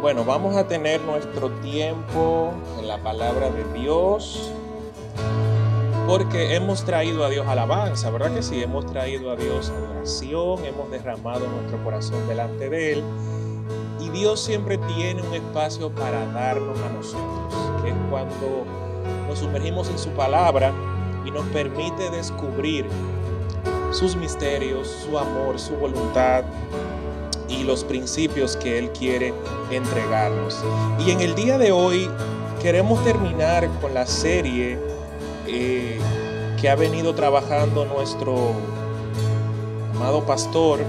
[0.00, 4.50] Bueno, vamos a tener nuestro tiempo en la palabra de Dios
[6.06, 8.62] porque hemos traído a Dios alabanza, ¿verdad que sí?
[8.62, 13.04] Hemos traído a Dios adoración, hemos derramado nuestro corazón delante de Él
[14.00, 18.64] y Dios siempre tiene un espacio para darnos a nosotros, que es cuando
[19.28, 20.72] nos sumergimos en su palabra
[21.26, 22.86] y nos permite descubrir
[23.92, 26.44] sus misterios, su amor, su voluntad,
[27.50, 29.34] y los principios que Él quiere
[29.70, 30.62] entregarnos.
[31.04, 32.08] Y en el día de hoy
[32.62, 34.78] queremos terminar con la serie
[35.46, 35.98] eh,
[36.60, 38.52] que ha venido trabajando nuestro
[39.94, 40.80] amado pastor,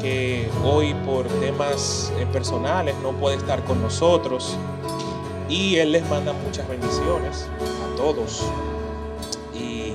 [0.00, 4.56] que hoy por temas eh, personales no puede estar con nosotros.
[5.48, 8.44] Y Él les manda muchas bendiciones a todos.
[9.54, 9.94] Y,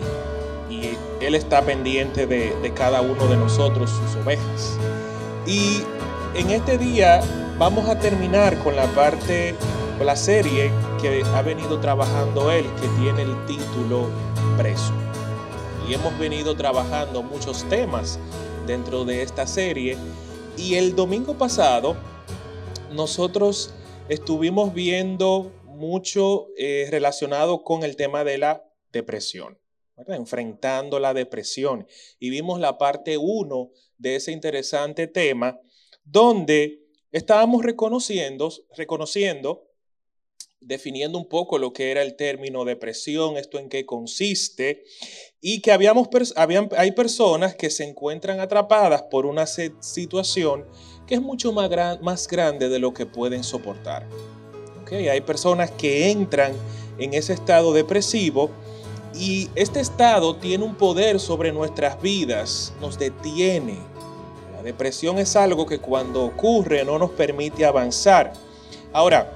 [1.20, 4.78] Él está pendiente de, de cada uno de nosotros, sus ovejas.
[5.48, 5.82] Y
[6.36, 7.22] en este día
[7.58, 9.56] vamos a terminar con la parte,
[9.98, 14.10] con la serie que ha venido trabajando él, que tiene el título
[14.58, 14.92] Preso.
[15.88, 18.20] Y hemos venido trabajando muchos temas
[18.66, 19.98] dentro de esta serie.
[20.58, 21.96] Y el domingo pasado
[22.92, 23.74] nosotros
[24.10, 29.58] estuvimos viendo mucho eh, relacionado con el tema de la depresión
[30.08, 31.88] enfrentando la depresión.
[32.20, 35.60] Y vimos la parte 1 de ese interesante tema,
[36.04, 36.80] donde
[37.12, 39.68] estábamos reconociendo, reconociendo,
[40.60, 44.84] definiendo un poco lo que era el término depresión, esto en qué consiste,
[45.40, 50.66] y que habíamos, habían, hay personas que se encuentran atrapadas por una situación
[51.06, 54.08] que es mucho más, gran, más grande de lo que pueden soportar.
[54.82, 55.08] ¿Okay?
[55.08, 56.54] Hay personas que entran
[56.98, 58.52] en ese estado depresivo
[59.20, 63.80] y este estado tiene un poder sobre nuestras vidas, nos detiene.
[64.56, 68.34] La depresión es algo que cuando ocurre no nos permite avanzar.
[68.94, 69.32] Ahora,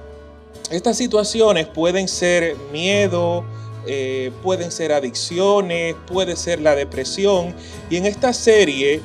[0.70, 3.44] estas situaciones pueden ser miedo,
[3.86, 7.54] eh, pueden ser adicciones, puede ser la depresión.
[7.90, 9.02] Y en esta serie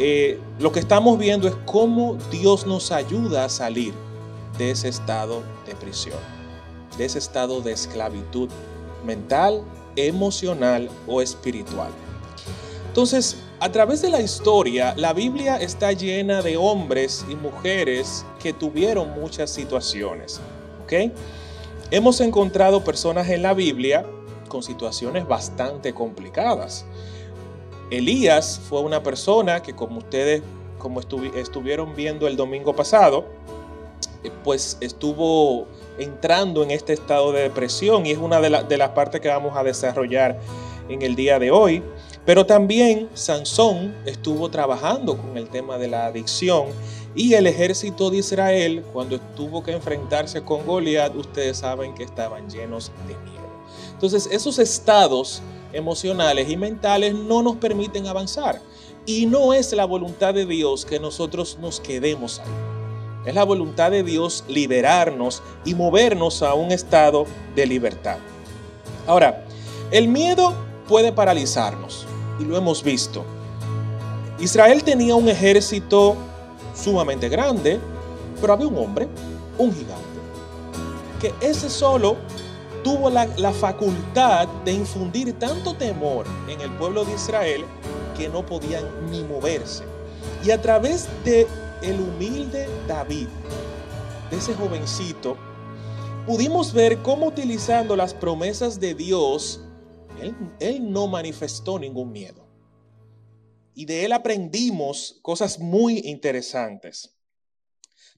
[0.00, 3.92] eh, lo que estamos viendo es cómo Dios nos ayuda a salir
[4.56, 6.18] de ese estado de prisión,
[6.96, 8.48] de ese estado de esclavitud
[9.04, 9.64] mental,
[10.06, 11.90] emocional o espiritual.
[12.86, 18.52] Entonces, a través de la historia, la Biblia está llena de hombres y mujeres que
[18.52, 20.40] tuvieron muchas situaciones.
[20.84, 21.12] ¿ok?
[21.90, 24.04] Hemos encontrado personas en la Biblia
[24.48, 26.86] con situaciones bastante complicadas.
[27.90, 30.42] Elías fue una persona que, como ustedes
[30.78, 33.24] como estuvieron viendo el domingo pasado,
[34.22, 35.66] eh, pues estuvo
[35.98, 39.56] entrando en este estado de depresión y es una de, de las partes que vamos
[39.56, 40.38] a desarrollar
[40.88, 41.82] en el día de hoy.
[42.24, 46.66] Pero también Sansón estuvo trabajando con el tema de la adicción
[47.14, 52.48] y el ejército de Israel, cuando tuvo que enfrentarse con Goliat, ustedes saben que estaban
[52.48, 53.48] llenos de miedo.
[53.92, 55.42] Entonces, esos estados
[55.72, 58.60] emocionales y mentales no nos permiten avanzar.
[59.06, 62.77] Y no es la voluntad de Dios que nosotros nos quedemos ahí.
[63.28, 68.16] Es la voluntad de Dios liberarnos y movernos a un estado de libertad.
[69.06, 69.44] Ahora,
[69.90, 70.54] el miedo
[70.88, 72.06] puede paralizarnos
[72.40, 73.26] y lo hemos visto.
[74.38, 76.16] Israel tenía un ejército
[76.74, 77.78] sumamente grande,
[78.40, 79.06] pero había un hombre,
[79.58, 80.04] un gigante,
[81.20, 82.16] que ese solo
[82.82, 87.66] tuvo la, la, facultad de infundir tanto temor en el pueblo de Israel
[88.16, 89.84] que no podían ni moverse.
[90.42, 91.46] Y a través de
[91.82, 93.28] el humilde David,
[94.30, 95.36] de ese jovencito,
[96.26, 99.60] pudimos ver cómo utilizando las promesas de Dios,
[100.20, 102.46] él, él, no manifestó ningún miedo.
[103.74, 107.14] Y de él aprendimos cosas muy interesantes.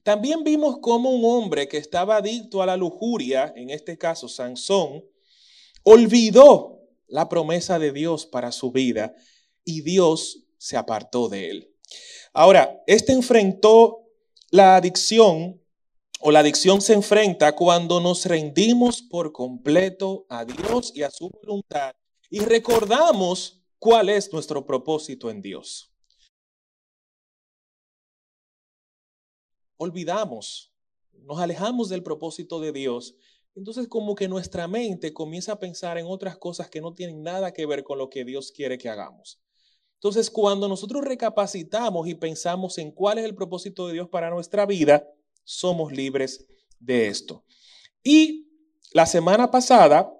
[0.03, 5.05] También vimos cómo un hombre que estaba adicto a la lujuria, en este caso Sansón,
[5.83, 9.13] olvidó la promesa de Dios para su vida
[9.63, 11.70] y Dios se apartó de él.
[12.33, 14.07] Ahora, este enfrentó
[14.51, 15.61] la adicción
[16.21, 21.29] o la adicción se enfrenta cuando nos rendimos por completo a Dios y a su
[21.29, 21.93] voluntad
[22.29, 25.91] y recordamos cuál es nuestro propósito en Dios.
[29.77, 30.71] Olvidamos,
[31.23, 33.15] nos alejamos del propósito de Dios.
[33.55, 37.51] Entonces como que nuestra mente comienza a pensar en otras cosas que no tienen nada
[37.51, 39.41] que ver con lo que Dios quiere que hagamos.
[40.01, 44.65] Entonces, cuando nosotros recapacitamos y pensamos en cuál es el propósito de Dios para nuestra
[44.65, 45.07] vida,
[45.43, 46.47] somos libres
[46.79, 47.45] de esto.
[48.03, 48.47] Y
[48.93, 50.11] la semana pasada,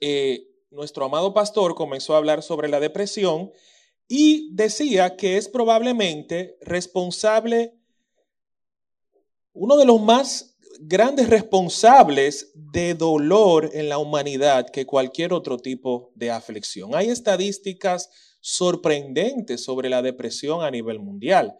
[0.00, 3.52] eh, nuestro amado pastor comenzó a hablar sobre la depresión
[4.08, 7.74] y decía que es probablemente responsable
[9.52, 16.12] uno de los más grandes responsables de dolor en la humanidad que cualquier otro tipo
[16.14, 16.94] de aflicción.
[16.94, 18.08] Hay estadísticas
[18.42, 21.56] sorprendentes sobre la depresión a nivel mundial.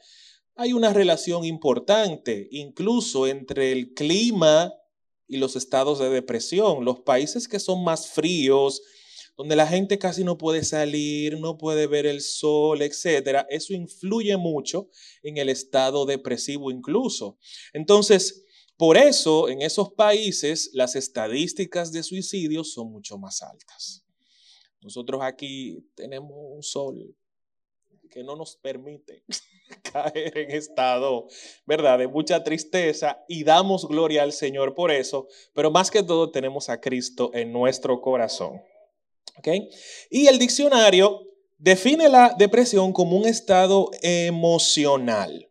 [0.55, 4.75] Hay una relación importante incluso entre el clima
[5.27, 6.85] y los estados de depresión.
[6.85, 8.83] Los países que son más fríos,
[9.37, 14.37] donde la gente casi no puede salir, no puede ver el sol, etcétera, eso influye
[14.37, 14.91] mucho
[15.23, 17.39] en el estado depresivo incluso.
[17.73, 18.45] Entonces,
[18.77, 24.02] por eso en esos países las estadísticas de suicidio son mucho más altas.
[24.83, 27.17] Nosotros aquí tenemos un sol
[28.11, 29.25] que no nos permite
[29.93, 31.29] caer en estado,
[31.65, 36.31] ¿verdad?, de mucha tristeza y damos gloria al Señor por eso, pero más que todo
[36.31, 38.61] tenemos a Cristo en nuestro corazón.
[40.11, 41.27] Y el diccionario
[41.59, 45.49] define la depresión como un estado emocional.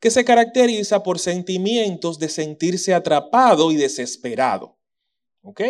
[0.00, 4.76] Que se caracteriza por sentimientos de sentirse atrapado y desesperado.
[5.42, 5.62] ¿Ok?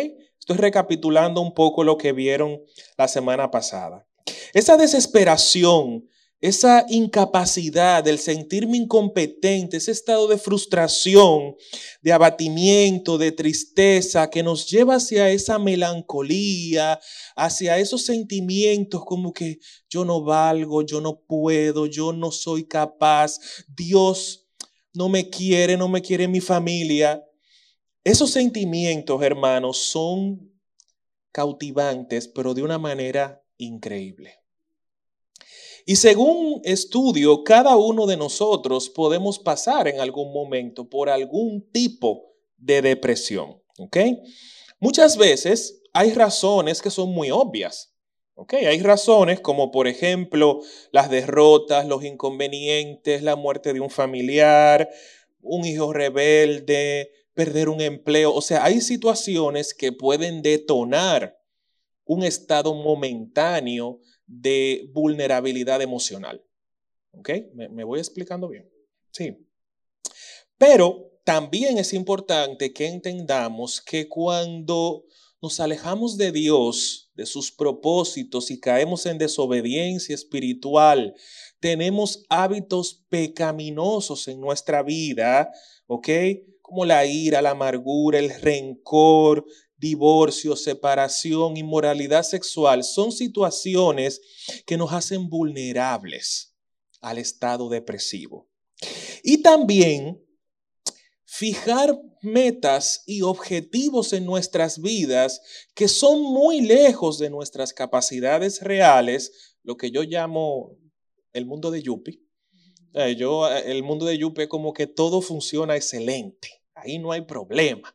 [0.47, 2.61] Estoy recapitulando un poco lo que vieron
[2.97, 4.07] la semana pasada.
[4.53, 6.07] Esa desesperación
[6.39, 11.55] esa incapacidad, del sentirme incompetente, ese estado de frustración,
[12.01, 16.99] de abatimiento, de tristeza, que nos lleva hacia esa melancolía,
[17.35, 19.57] hacia esos sentimientos como que
[19.89, 24.47] yo no valgo, yo no puedo, yo no soy capaz, Dios
[24.93, 27.23] no me quiere, no me quiere mi familia.
[28.07, 30.49] Esos sentimientos, hermanos, son
[31.33, 34.35] cautivantes, pero de una manera increíble.
[35.85, 42.33] Y según estudio, cada uno de nosotros podemos pasar en algún momento por algún tipo
[42.55, 43.61] de depresión.
[44.79, 47.93] Muchas veces hay razones que son muy obvias.
[48.53, 50.61] Hay razones como por ejemplo
[50.93, 54.89] las derrotas, los inconvenientes, la muerte de un familiar,
[55.41, 58.33] un hijo rebelde, perder un empleo.
[58.33, 61.37] O sea, hay situaciones que pueden detonar
[62.03, 66.43] un estado momentáneo de vulnerabilidad emocional.
[67.11, 67.29] ¿Ok?
[67.53, 68.67] ¿Me, voy explicando bien?
[69.11, 69.37] Sí.
[70.57, 75.05] Pero también es importante que entendamos que cuando
[75.39, 81.13] nos alejamos de Dios, de sus propósitos y caemos en desobediencia espiritual,
[81.59, 85.51] tenemos hábitos pecaminosos en nuestra vida,
[85.85, 86.09] ¿ok?
[86.67, 89.45] Como la ira, la amargura, el rencor,
[89.77, 94.19] divorcio, separación, inmoralidad sexual, son situaciones
[94.65, 96.57] que nos hacen vulnerables
[96.99, 98.49] al estado depresivo.
[99.23, 100.21] Y también
[101.23, 105.41] fijar metas y objetivos en nuestras vidas
[105.73, 110.75] que son muy lejos de nuestras capacidades reales, lo que yo llamo
[111.31, 112.26] el mundo de Yupi.
[112.97, 117.21] Eh, yo, el mundo de Yupi es como que todo funciona excelente, ahí no hay
[117.21, 117.93] problema.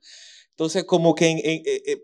[0.50, 1.62] Entonces, como que eh,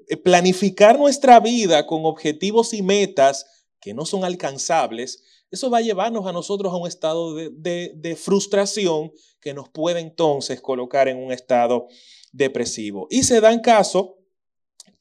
[0.08, 3.46] eh, planificar nuestra vida con objetivos y metas
[3.80, 5.22] que no son alcanzables,
[5.52, 10.00] eso va a llevarnos a nosotros a un estado de, de frustración que nos puede
[10.00, 11.86] entonces colocar en un estado
[12.32, 13.06] depresivo.
[13.10, 14.18] Y se dan caso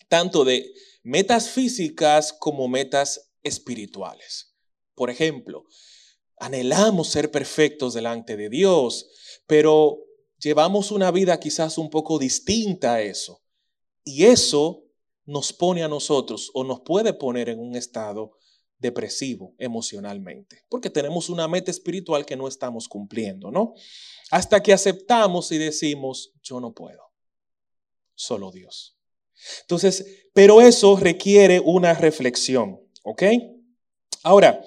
[0.08, 0.72] tanto de
[1.02, 4.54] metas físicas como metas espirituales.
[4.94, 5.66] Por ejemplo,
[6.38, 9.10] anhelamos ser perfectos delante de Dios,
[9.48, 10.00] pero
[10.40, 13.42] llevamos una vida quizás un poco distinta a eso.
[14.04, 14.86] Y eso
[15.26, 18.38] nos pone a nosotros o nos puede poner en un estado
[18.80, 23.74] depresivo emocionalmente, porque tenemos una meta espiritual que no estamos cumpliendo, ¿no?
[24.30, 27.02] Hasta que aceptamos y decimos, yo no puedo,
[28.14, 28.98] solo Dios.
[29.62, 33.24] Entonces, pero eso requiere una reflexión, ¿ok?
[34.24, 34.64] Ahora,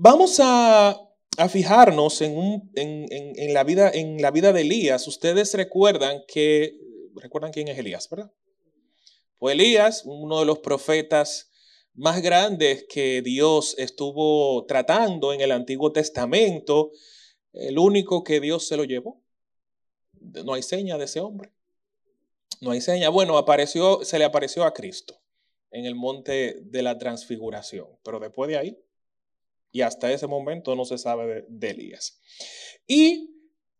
[0.00, 0.98] vamos a
[1.50, 6.74] fijarnos en, un, en, la vida, en la vida de Elías, ustedes recuerdan que,
[7.16, 8.32] recuerdan quién es Elías, ¿verdad?
[9.38, 11.50] Pues Elías, uno de los profetas
[11.94, 16.92] más grandes que Dios estuvo tratando en el Antiguo Testamento,
[17.52, 19.22] el único que Dios se lo llevó.
[20.20, 21.52] No hay seña de ese hombre.
[22.60, 23.08] No hay seña.
[23.08, 25.20] Bueno, apareció, se le apareció a Cristo
[25.70, 28.78] en el monte de la transfiguración, pero después de ahí
[29.72, 32.20] y hasta ese momento no se sabe de, Elías.
[32.86, 33.30] Y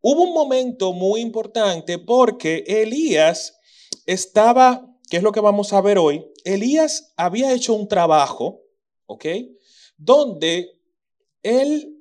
[0.00, 3.58] hubo un momento muy importante porque Elías
[4.06, 6.24] estaba, ¿qué es lo que vamos a ver hoy?
[6.44, 8.62] Elías había hecho un trabajo,
[9.06, 9.26] ¿ok?
[9.96, 10.80] Donde
[11.42, 11.96] él,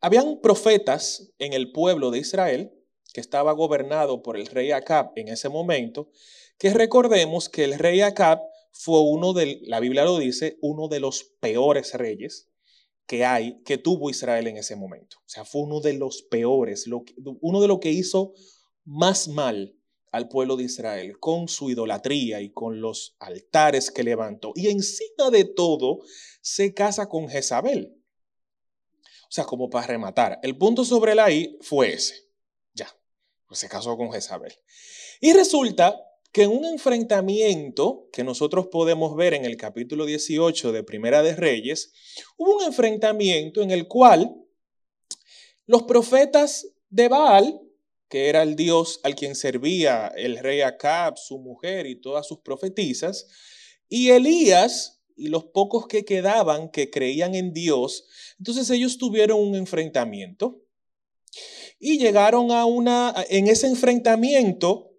[0.00, 2.72] habían profetas en el pueblo de Israel
[3.12, 6.10] que estaba gobernado por el rey Acab en ese momento,
[6.58, 8.40] que recordemos que el rey Acab
[8.72, 12.50] fue uno de, la Biblia lo dice, uno de los peores reyes
[13.06, 15.18] que hay, que tuvo Israel en ese momento.
[15.18, 16.86] O sea, fue uno de los peores,
[17.40, 18.32] uno de los que hizo
[18.84, 19.76] más mal
[20.10, 24.52] al pueblo de Israel con su idolatría y con los altares que levantó.
[24.54, 26.00] Y encima de todo,
[26.40, 27.96] se casa con Jezabel.
[29.04, 30.38] O sea, como para rematar.
[30.42, 32.28] El punto sobre la I fue ese.
[32.74, 32.94] Ya,
[33.46, 34.52] pues se casó con Jezabel.
[35.20, 35.98] Y resulta
[36.32, 41.36] que en un enfrentamiento que nosotros podemos ver en el capítulo 18 de Primera de
[41.36, 41.92] Reyes,
[42.38, 44.34] hubo un enfrentamiento en el cual
[45.66, 47.60] los profetas de Baal,
[48.08, 52.40] que era el dios al quien servía el rey Acab, su mujer y todas sus
[52.40, 53.28] profetisas,
[53.88, 58.06] y Elías y los pocos que quedaban que creían en Dios,
[58.38, 60.62] entonces ellos tuvieron un enfrentamiento.
[61.78, 64.91] Y llegaron a una, en ese enfrentamiento,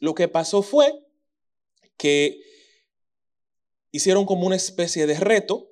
[0.00, 0.92] lo que pasó fue
[1.96, 2.40] que
[3.92, 5.68] hicieron como una especie de reto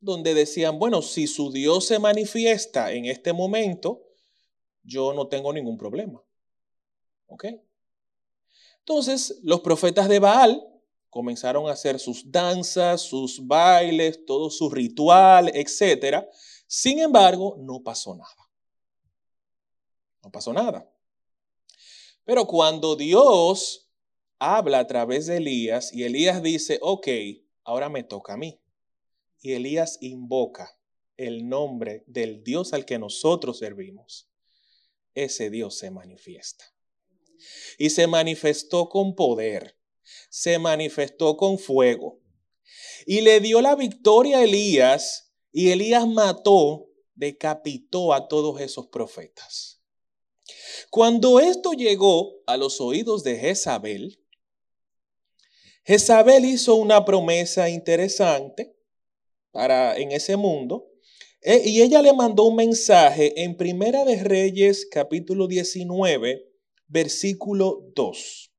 [0.00, 4.02] donde decían, bueno, si su Dios se manifiesta en este momento,
[4.82, 6.20] yo no tengo ningún problema.
[7.26, 7.46] ¿Ok?
[8.80, 10.60] Entonces, los profetas de Baal
[11.08, 16.26] comenzaron a hacer sus danzas, sus bailes, todo su ritual, etc.
[16.66, 18.50] Sin embargo, no pasó nada.
[20.24, 20.91] No pasó nada.
[22.24, 23.90] Pero cuando Dios
[24.38, 27.08] habla a través de Elías y Elías dice, ok,
[27.64, 28.60] ahora me toca a mí.
[29.40, 30.78] Y Elías invoca
[31.16, 34.28] el nombre del Dios al que nosotros servimos.
[35.14, 36.64] Ese Dios se manifiesta.
[37.78, 39.76] Y se manifestó con poder,
[40.30, 42.20] se manifestó con fuego.
[43.04, 49.81] Y le dio la victoria a Elías y Elías mató, decapitó a todos esos profetas.
[50.90, 54.18] Cuando esto llegó a los oídos de Jezabel,
[55.84, 58.76] Jezabel hizo una promesa interesante
[59.50, 60.88] para en ese mundo
[61.40, 66.48] e, y ella le mandó un mensaje en Primera de Reyes capítulo 19
[66.86, 68.52] versículo 2.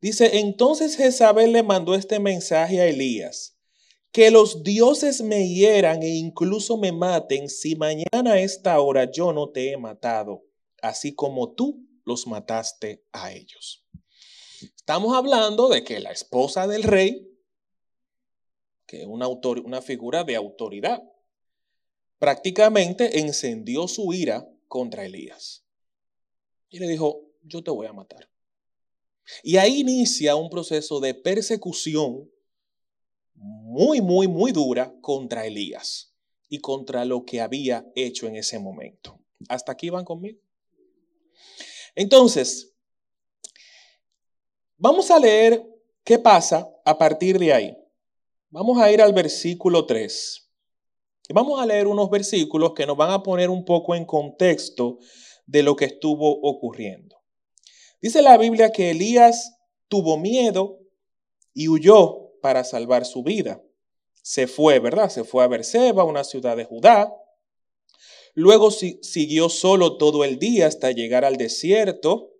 [0.00, 3.55] Dice, entonces Jezabel le mandó este mensaje a Elías
[4.16, 9.30] que los dioses me hieran e incluso me maten si mañana a esta hora yo
[9.34, 10.42] no te he matado,
[10.80, 13.84] así como tú los mataste a ellos.
[14.74, 17.30] Estamos hablando de que la esposa del rey,
[18.86, 21.02] que es una, una figura de autoridad,
[22.18, 25.66] prácticamente encendió su ira contra Elías.
[26.70, 28.30] Y le dijo, yo te voy a matar.
[29.42, 32.30] Y ahí inicia un proceso de persecución
[33.36, 36.14] muy, muy, muy dura contra Elías
[36.48, 39.18] y contra lo que había hecho en ese momento.
[39.48, 40.40] ¿Hasta aquí van conmigo?
[41.94, 42.74] Entonces,
[44.76, 45.66] vamos a leer
[46.04, 47.76] qué pasa a partir de ahí.
[48.50, 50.50] Vamos a ir al versículo 3.
[51.28, 54.98] Y vamos a leer unos versículos que nos van a poner un poco en contexto
[55.46, 57.16] de lo que estuvo ocurriendo.
[58.00, 60.78] Dice la Biblia que Elías tuvo miedo
[61.52, 63.60] y huyó para salvar su vida.
[64.22, 65.08] Se fue, ¿verdad?
[65.08, 67.12] Se fue a Berseba, una ciudad de Judá.
[68.34, 72.30] Luego siguió solo todo el día hasta llegar al desierto.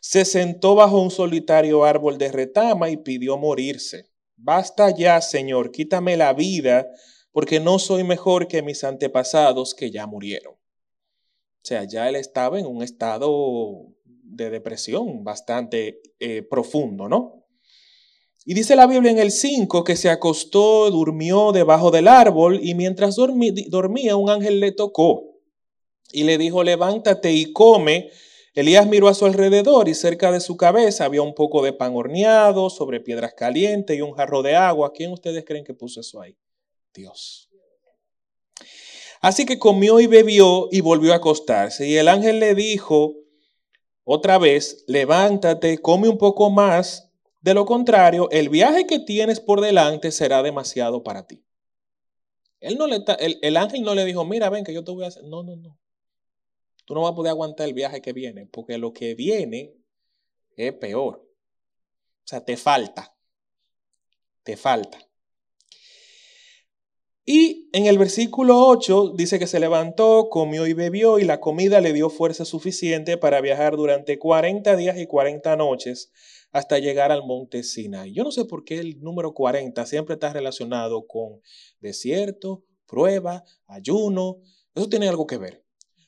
[0.00, 4.10] Se sentó bajo un solitario árbol de retama y pidió morirse.
[4.34, 6.88] Basta ya, Señor, quítame la vida,
[7.30, 10.54] porque no soy mejor que mis antepasados que ya murieron.
[10.54, 17.37] O sea, ya él estaba en un estado de depresión bastante eh, profundo, ¿no?
[18.50, 22.74] Y dice la Biblia en el 5 que se acostó, durmió debajo del árbol y
[22.74, 25.38] mientras dormía un ángel le tocó
[26.12, 28.08] y le dijo, levántate y come.
[28.54, 31.94] Elías miró a su alrededor y cerca de su cabeza había un poco de pan
[31.94, 34.94] horneado sobre piedras calientes y un jarro de agua.
[34.94, 36.34] ¿Quién ustedes creen que puso eso ahí?
[36.94, 37.50] Dios.
[39.20, 41.86] Así que comió y bebió y volvió a acostarse.
[41.86, 43.12] Y el ángel le dijo
[44.04, 47.07] otra vez, levántate, come un poco más
[47.40, 51.44] de lo contrario, el viaje que tienes por delante será demasiado para ti.
[52.76, 55.22] No el, el, ángel no le dijo, mira, ven que yo te voy a hacer.
[55.24, 55.78] No, no, no.
[56.84, 59.74] Tú no vas a poder aguantar el viaje que viene, porque lo que viene
[60.56, 61.16] es peor.
[62.24, 63.14] O sea, te falta.
[64.42, 64.98] Te falta.
[67.24, 71.82] Y en el versículo 8 dice que se levantó, comió y bebió y la comida
[71.82, 76.10] le dio fuerza suficiente para viajar durante 40 días y 40 noches
[76.52, 78.12] hasta llegar al monte Sinai.
[78.12, 81.40] Yo no sé por qué el número 40 siempre está relacionado con
[81.80, 84.38] desierto, prueba, ayuno.
[84.74, 85.64] Eso tiene algo que ver.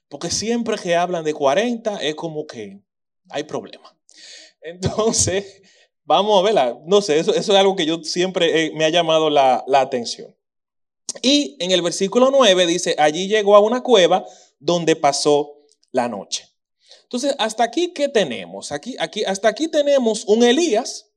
[0.09, 2.81] Porque siempre que hablan de 40 es como que
[3.29, 3.97] hay problema.
[4.63, 5.63] Entonces,
[6.05, 6.79] vamos a verla.
[6.87, 10.35] No sé, eso, es algo que yo siempre me ha llamado la, la atención.
[11.23, 14.25] Y en el versículo 9 dice, allí llegó a una cueva
[14.59, 15.57] donde pasó
[15.93, 16.50] la noche.
[17.11, 18.71] Entonces, hasta aquí, ¿qué tenemos?
[18.71, 21.11] Aquí, aquí, hasta aquí tenemos un Elías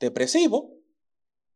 [0.00, 0.80] depresivo,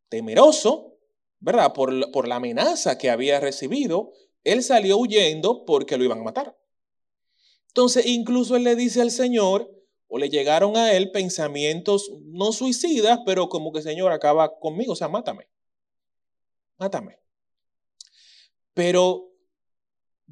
[0.08, 0.96] temeroso,
[1.40, 1.72] ¿verdad?
[1.72, 4.12] Por, por la amenaza que había recibido.
[4.44, 6.56] Él salió huyendo porque lo iban a matar.
[7.66, 9.68] Entonces, incluso él le dice al Señor,
[10.06, 14.96] o le llegaron a él pensamientos no suicidas, pero como que Señor acaba conmigo, o
[14.96, 15.48] sea, mátame.
[16.78, 17.18] Mátame.
[18.74, 19.32] Pero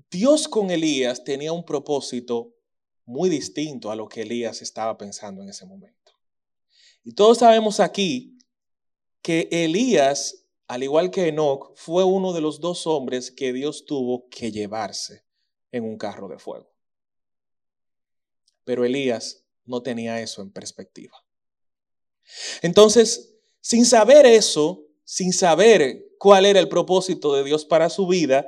[0.08, 2.54] Dios con Elías tenía un propósito
[3.08, 6.12] muy distinto a lo que Elías estaba pensando en ese momento.
[7.02, 8.38] Y todos sabemos aquí
[9.22, 14.28] que Elías, al igual que Enoch, fue uno de los dos hombres que Dios tuvo
[14.28, 15.24] que llevarse
[15.72, 16.70] en un carro de fuego.
[18.64, 21.16] Pero Elías no tenía eso en perspectiva.
[22.60, 28.46] Entonces, sin saber eso, sin saber cuál era el propósito de Dios para su vida,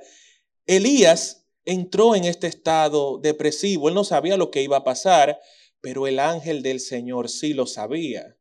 [0.66, 3.88] Elías entró en este estado depresivo.
[3.88, 5.40] Él no sabía lo que iba a pasar,
[5.80, 8.36] pero el ángel del Señor sí lo sabía.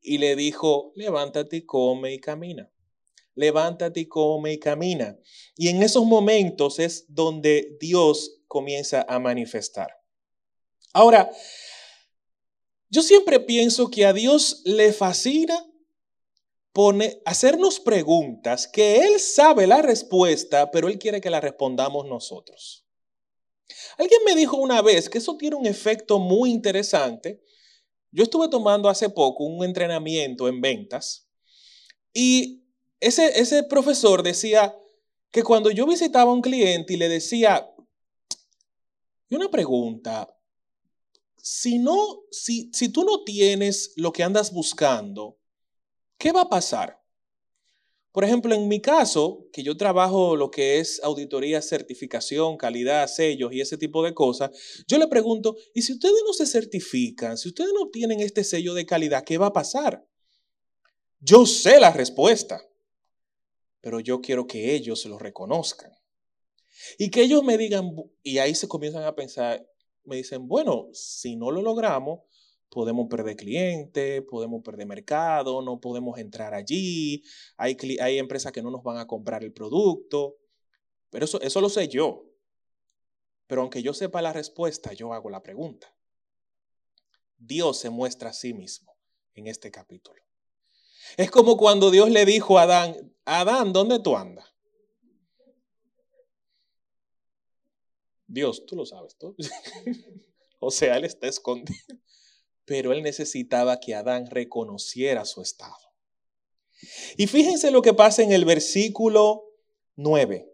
[0.00, 2.70] Y le dijo, levántate come y camina.
[3.34, 5.18] Levántate y come y camina.
[5.56, 9.88] Y en esos momentos es donde Dios comienza a manifestar.
[10.92, 11.30] Ahora,
[12.88, 15.66] yo siempre pienso que a Dios le fascina
[16.74, 22.84] pone, hacernos preguntas que Él sabe la respuesta, pero Él quiere que la respondamos nosotros.
[23.96, 27.42] Alguien me dijo una vez que eso tiene un efecto muy interesante.
[28.10, 31.30] Yo estuve tomando hace poco un entrenamiento en ventas
[32.12, 32.64] y
[33.00, 34.76] ese, ese profesor decía
[35.30, 37.70] que cuando yo visitaba a un cliente y le decía,
[39.30, 40.36] una pregunta,
[41.36, 45.38] si no, si, si tú no tienes lo que andas buscando,
[46.18, 47.04] ¿Qué va a pasar?
[48.14, 53.52] Por ejemplo, en mi caso, que yo trabajo lo que es auditoría, certificación, calidad, sellos
[53.52, 54.50] y ese tipo de cosas,
[54.86, 58.72] yo le pregunto, ¿y si ustedes no se certifican, si ustedes no tienen este sello
[58.72, 60.06] de calidad, qué va a pasar?
[61.18, 62.62] Yo sé la respuesta,
[63.80, 65.90] pero yo quiero que ellos lo reconozcan.
[66.98, 69.66] Y que ellos me digan, y ahí se comienzan a pensar,
[70.04, 72.20] me dicen, bueno, si no lo logramos,
[72.74, 77.22] podemos perder clientes, podemos perder mercado, no podemos entrar allí,
[77.56, 80.36] hay, hay empresas que no nos van a comprar el producto,
[81.08, 82.26] pero eso, eso lo sé yo.
[83.46, 85.94] Pero aunque yo sepa la respuesta, yo hago la pregunta.
[87.38, 88.96] Dios se muestra a sí mismo
[89.34, 90.20] en este capítulo.
[91.16, 94.52] Es como cuando Dios le dijo a Adán, Adán, ¿dónde tú andas?
[98.26, 99.36] Dios, tú lo sabes, tú.
[100.58, 101.78] o sea, Él está escondido
[102.64, 105.76] pero él necesitaba que Adán reconociera su estado.
[107.16, 109.44] Y fíjense lo que pasa en el versículo
[109.96, 110.50] 9.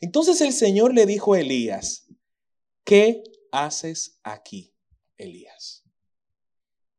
[0.00, 2.06] Entonces el Señor le dijo a Elías,
[2.84, 4.74] ¿qué haces aquí,
[5.16, 5.84] Elías?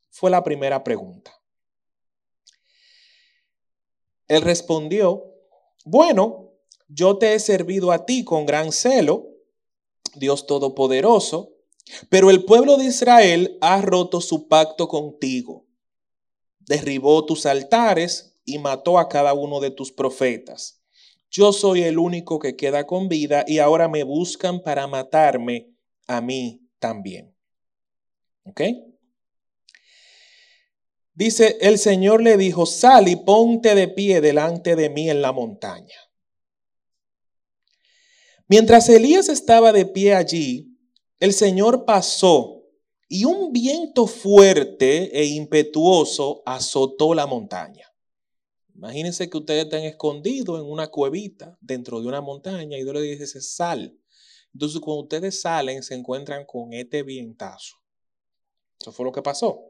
[0.10, 1.34] Fue la primera pregunta.
[4.28, 5.24] Él respondió,
[5.86, 6.54] bueno,
[6.88, 9.28] yo te he servido a ti con gran celo,
[10.16, 11.54] Dios Todopoderoso,
[12.10, 15.66] pero el pueblo de Israel ha roto su pacto contigo,
[16.60, 20.82] derribó tus altares y mató a cada uno de tus profetas.
[21.32, 25.70] Yo soy el único que queda con vida y ahora me buscan para matarme
[26.08, 27.36] a mí también.
[28.46, 28.62] ¿Ok?
[31.14, 35.34] Dice, el Señor le dijo, sal y ponte de pie delante de mí en la
[35.34, 35.98] montaña.
[38.48, 40.69] Mientras Elías estaba de pie allí,
[41.20, 42.64] el Señor pasó
[43.08, 47.88] y un viento fuerte e impetuoso azotó la montaña.
[48.76, 53.02] Imagínense que ustedes están escondidos en una cuevita dentro de una montaña y Dios le
[53.02, 54.00] dice, sal.
[54.54, 57.76] Entonces cuando ustedes salen se encuentran con este vientazo.
[58.80, 59.66] Eso fue lo que pasó.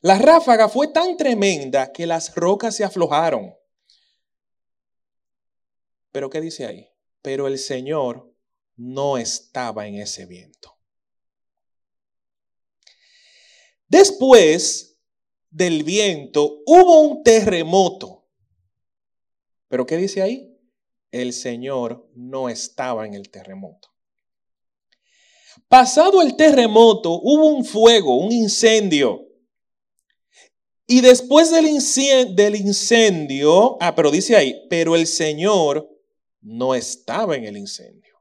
[0.00, 3.54] La ráfaga fue tan tremenda que las rocas se aflojaron.
[6.10, 6.88] Pero ¿qué dice ahí?
[7.22, 8.31] Pero el Señor
[8.82, 10.76] no estaba en ese viento.
[13.86, 14.98] Después
[15.50, 18.26] del viento hubo un terremoto.
[19.68, 20.58] ¿Pero qué dice ahí?
[21.12, 23.90] El Señor no estaba en el terremoto.
[25.68, 29.28] Pasado el terremoto hubo un fuego, un incendio.
[30.86, 35.88] Y después del incendio, del incendio, ah, pero dice ahí, pero el Señor
[36.40, 38.11] no estaba en el incendio.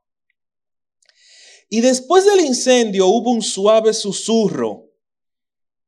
[1.74, 4.92] Y después del incendio hubo un suave susurro.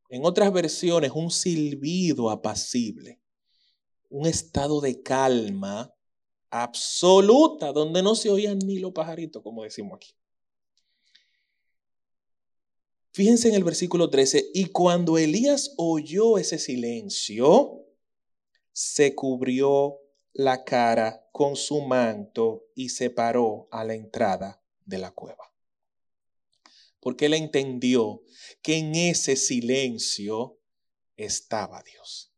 [0.07, 3.21] En otras versiones, un silbido apacible.
[4.09, 5.93] Un estado de calma
[6.49, 10.15] absoluta, donde no se oían ni los pajaritos, como decimos aquí.
[13.11, 17.85] Fíjense en el versículo 13, y cuando Elías oyó ese silencio,
[18.71, 19.99] se cubrió
[20.31, 25.52] la cara con su manto y se paró a la entrada de la cueva.
[27.03, 28.23] Porque él entendió
[28.61, 30.57] que en ese silencio
[31.17, 32.31] estaba Dios.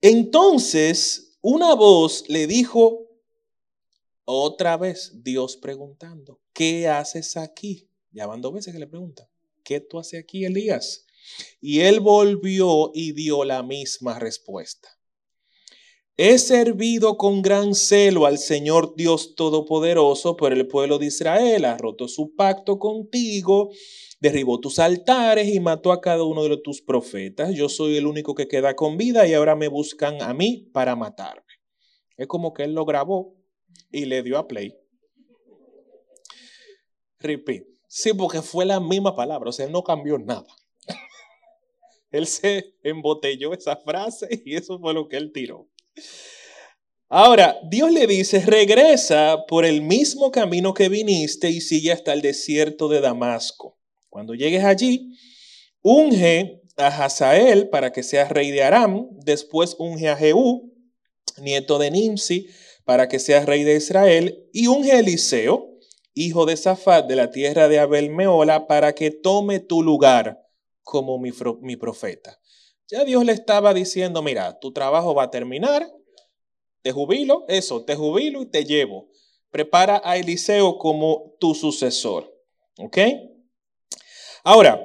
[0.00, 3.08] Entonces, una voz le dijo,
[4.24, 7.90] otra vez Dios preguntando, ¿qué haces aquí?
[8.12, 9.28] Ya van dos veces que le pregunta,
[9.64, 11.06] ¿qué tú haces aquí, Elías?
[11.60, 14.99] Y él volvió y dio la misma respuesta.
[16.22, 21.78] He servido con gran celo al Señor Dios Todopoderoso, pero el pueblo de Israel ha
[21.78, 23.70] roto su pacto contigo,
[24.20, 27.54] derribó tus altares y mató a cada uno de tus profetas.
[27.54, 30.94] Yo soy el único que queda con vida y ahora me buscan a mí para
[30.94, 31.54] matarme.
[32.18, 33.34] Es como que él lo grabó
[33.90, 34.74] y le dio a play.
[37.18, 37.64] Repeat.
[37.88, 40.54] Sí, porque fue la misma palabra, o sea, no cambió nada.
[42.10, 45.70] él se embotelló esa frase y eso fue lo que él tiró.
[47.08, 52.22] Ahora, Dios le dice, regresa por el mismo camino que viniste y sigue hasta el
[52.22, 53.78] desierto de Damasco.
[54.08, 55.16] Cuando llegues allí,
[55.82, 60.72] unge a Hazael para que sea rey de Aram, después unge a Jehú,
[61.38, 62.48] nieto de Nimsi,
[62.84, 65.78] para que sea rey de Israel, y unge a Eliseo,
[66.14, 70.40] hijo de Safat de la tierra de Abel Meola, para que tome tu lugar
[70.82, 72.39] como mi, mi profeta.
[72.90, 75.88] Ya Dios le estaba diciendo, mira, tu trabajo va a terminar,
[76.82, 79.08] te jubilo, eso, te jubilo y te llevo.
[79.50, 82.36] Prepara a Eliseo como tu sucesor.
[82.78, 82.98] ¿Ok?
[84.42, 84.84] Ahora,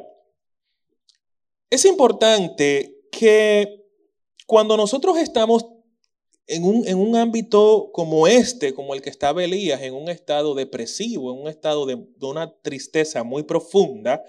[1.71, 3.83] es importante que
[4.45, 5.65] cuando nosotros estamos
[6.45, 10.53] en un, en un, ámbito como este, como el que estaba Elías, en un estado
[10.53, 14.23] depresivo, en un estado de, de una tristeza muy profunda,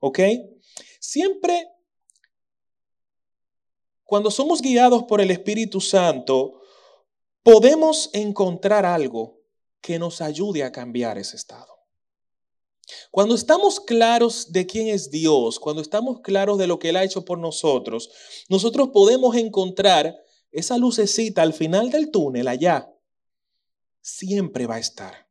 [0.00, 0.20] ¿ok?
[0.98, 1.68] Siempre
[4.08, 6.62] cuando somos guiados por el Espíritu Santo,
[7.42, 9.42] podemos encontrar algo
[9.82, 11.68] que nos ayude a cambiar ese estado.
[13.10, 17.04] Cuando estamos claros de quién es Dios, cuando estamos claros de lo que Él ha
[17.04, 18.08] hecho por nosotros,
[18.48, 20.16] nosotros podemos encontrar
[20.52, 22.90] esa lucecita al final del túnel allá.
[24.00, 25.28] Siempre va a estar.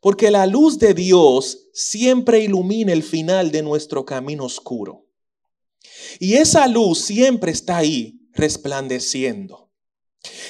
[0.00, 5.07] Porque la luz de Dios siempre ilumina el final de nuestro camino oscuro.
[6.18, 9.70] Y esa luz siempre está ahí, resplandeciendo.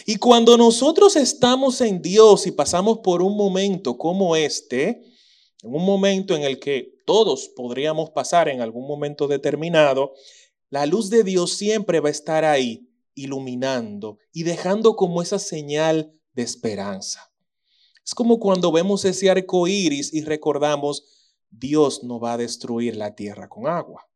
[0.07, 5.03] Y cuando nosotros estamos en Dios y pasamos por un momento como este,
[5.63, 10.15] en un momento en el que todos podríamos pasar en algún momento determinado,
[10.71, 16.13] la luz de Dios siempre va a estar ahí, iluminando y dejando como esa señal
[16.33, 17.31] de esperanza.
[18.05, 21.05] Es como cuando vemos ese arco iris y recordamos,
[21.51, 24.08] Dios no va a destruir la tierra con agua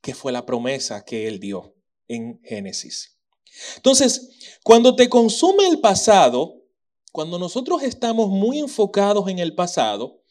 [0.00, 1.74] que fue la promesa que él dio
[2.08, 3.18] en Génesis.
[3.76, 4.30] Entonces,
[4.62, 6.64] cuando te consume el pasado,
[7.12, 10.22] cuando nosotros estamos muy enfocados en el pasado,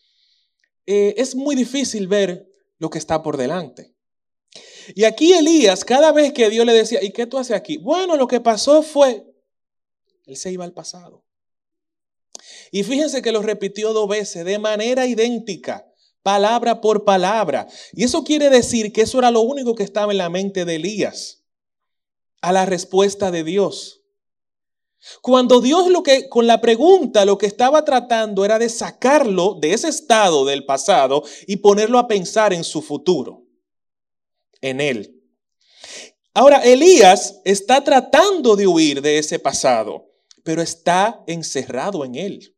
[0.85, 3.93] eh, es muy difícil ver lo que está por delante.
[4.95, 7.77] Y aquí Elías, cada vez que Dios le decía, ¿y qué tú haces aquí?
[7.77, 9.25] Bueno, lo que pasó fue,
[10.25, 11.25] él se iba al pasado.
[12.71, 15.88] Y fíjense que lo repitió dos veces de manera idéntica
[16.23, 17.67] palabra por palabra.
[17.93, 20.75] Y eso quiere decir que eso era lo único que estaba en la mente de
[20.75, 21.43] Elías,
[22.41, 23.99] a la respuesta de Dios.
[25.21, 29.73] Cuando Dios lo que con la pregunta lo que estaba tratando era de sacarlo de
[29.73, 33.45] ese estado del pasado y ponerlo a pensar en su futuro,
[34.61, 35.15] en él.
[36.33, 40.11] Ahora, Elías está tratando de huir de ese pasado,
[40.43, 42.55] pero está encerrado en él.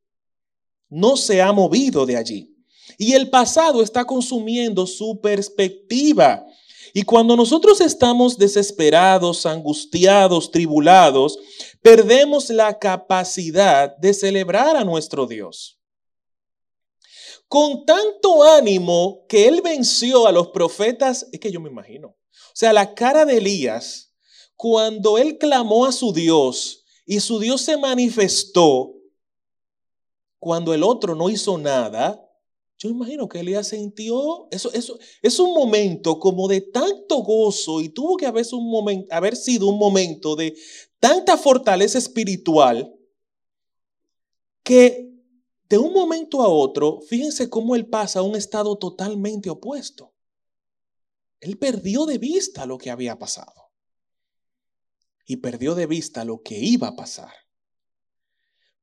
[0.89, 2.50] No se ha movido de allí.
[2.97, 6.45] Y el pasado está consumiendo su perspectiva.
[6.93, 11.38] Y cuando nosotros estamos desesperados, angustiados, tribulados,
[11.82, 15.80] perdemos la capacidad de celebrar a nuestro Dios.
[17.47, 22.08] Con tanto ánimo que él venció a los profetas, es que yo me imagino.
[22.08, 24.13] O sea, la cara de Elías,
[24.56, 28.93] cuando él clamó a su Dios y su Dios se manifestó,
[30.39, 32.25] cuando el otro no hizo nada,
[32.82, 37.89] yo imagino que Elías sintió, eso, eso es un momento como de tanto gozo y
[37.89, 40.58] tuvo que haber, un haber sido un momento de
[41.00, 42.91] tanta fortaleza espiritual
[44.63, 45.13] que
[45.70, 50.15] de un momento a otro, fíjense cómo él pasa a un estado totalmente opuesto.
[51.39, 53.70] Él perdió de vista lo que había pasado.
[55.28, 57.32] y perdió de vista lo que iba a pasar.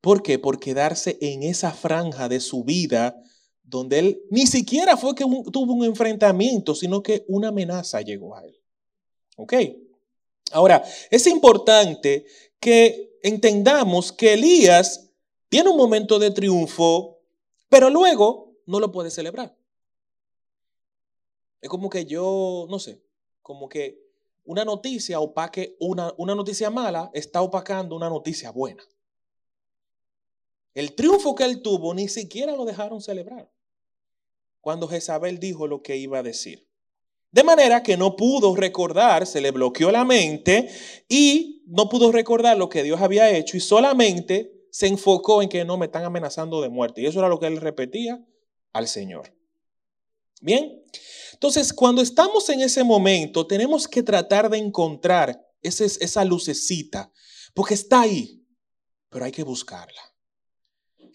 [0.01, 0.39] ¿Por qué?
[0.39, 3.21] Por quedarse en esa franja de su vida
[3.68, 8.44] donde él ni siquiera fue que tuvo un enfrentamiento, sino que una amenaza llegó a
[8.44, 8.59] él.
[9.37, 9.54] ¿Ok?
[10.52, 12.24] Ahora, es importante
[12.59, 15.11] que entendamos que Elías
[15.50, 17.18] tiene un momento de triunfo,
[17.68, 19.54] pero luego no lo puede celebrar.
[21.61, 23.02] Es como que yo, no sé,
[23.42, 24.02] como que
[24.44, 28.83] una noticia opaque, una, una noticia mala está opacando una noticia buena.
[30.72, 33.50] El triunfo que él tuvo ni siquiera lo dejaron celebrar
[34.61, 36.68] cuando Jezabel dijo lo que iba a decir.
[37.31, 40.68] De manera que no pudo recordar, se le bloqueó la mente
[41.09, 45.64] y no pudo recordar lo que Dios había hecho y solamente se enfocó en que
[45.64, 47.03] no me están amenazando de muerte.
[47.03, 48.25] Y eso era lo que él repetía
[48.73, 49.35] al Señor.
[50.40, 50.83] Bien,
[51.33, 57.12] entonces cuando estamos en ese momento tenemos que tratar de encontrar esa lucecita,
[57.55, 58.47] porque está ahí,
[59.11, 60.01] pero hay que buscarla.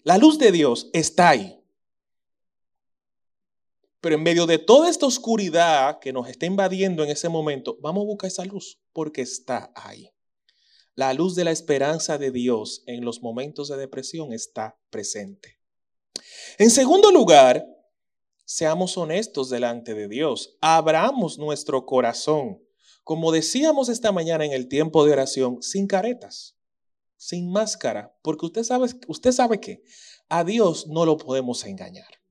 [0.02, 1.63] La luz de Dios está ahí.
[4.04, 8.02] Pero en medio de toda esta oscuridad que nos está invadiendo en ese momento, vamos
[8.02, 10.10] a buscar esa luz porque está ahí.
[10.94, 15.58] La luz de la esperanza de Dios en los momentos de depresión está presente.
[16.58, 17.66] En segundo lugar,
[18.44, 20.58] seamos honestos delante de Dios.
[20.60, 22.62] Abramos nuestro corazón,
[23.04, 26.58] como decíamos esta mañana en el tiempo de oración, sin caretas,
[27.16, 29.82] sin máscara, porque usted sabe, usted sabe que
[30.28, 32.23] a Dios no lo podemos engañar.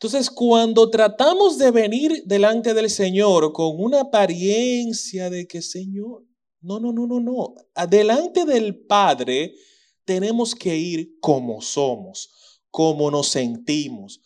[0.00, 6.24] Entonces, cuando tratamos de venir delante del Señor con una apariencia de que, Señor,
[6.60, 7.54] no, no, no, no, no,
[7.88, 9.56] delante del Padre
[10.04, 12.30] tenemos que ir como somos,
[12.70, 14.20] como nos sentimos,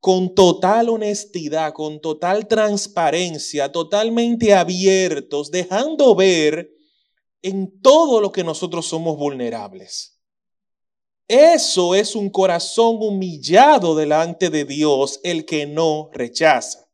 [0.00, 6.70] con total honestidad, con total transparencia, totalmente abiertos, dejando ver
[7.42, 10.17] en todo lo que nosotros somos vulnerables.
[11.28, 16.88] Eso es un corazón humillado delante de Dios, el que no rechaza.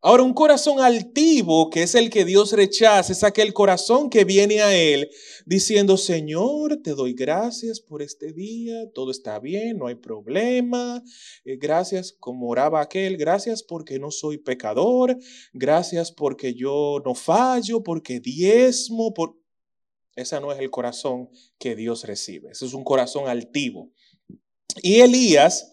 [0.00, 4.62] Ahora, un corazón altivo, que es el que Dios rechaza, es aquel corazón que viene
[4.62, 5.10] a Él
[5.44, 11.02] diciendo, Señor, te doy gracias por este día, todo está bien, no hay problema,
[11.44, 15.18] eh, gracias como oraba aquel, gracias porque no soy pecador,
[15.52, 19.43] gracias porque yo no fallo, porque diezmo, por...
[20.16, 22.50] Ese no es el corazón que Dios recibe.
[22.50, 23.90] Ese es un corazón altivo.
[24.82, 25.72] Y Elías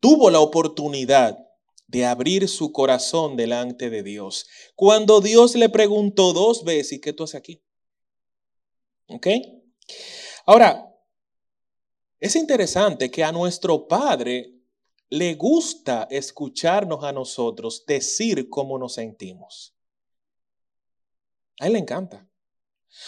[0.00, 1.38] tuvo la oportunidad
[1.86, 4.46] de abrir su corazón delante de Dios.
[4.76, 7.62] Cuando Dios le preguntó dos veces, ¿y qué tú haces aquí?
[9.08, 9.26] ¿Ok?
[10.46, 10.84] Ahora,
[12.20, 14.54] es interesante que a nuestro Padre
[15.10, 19.74] le gusta escucharnos a nosotros decir cómo nos sentimos.
[21.60, 22.27] A él le encanta.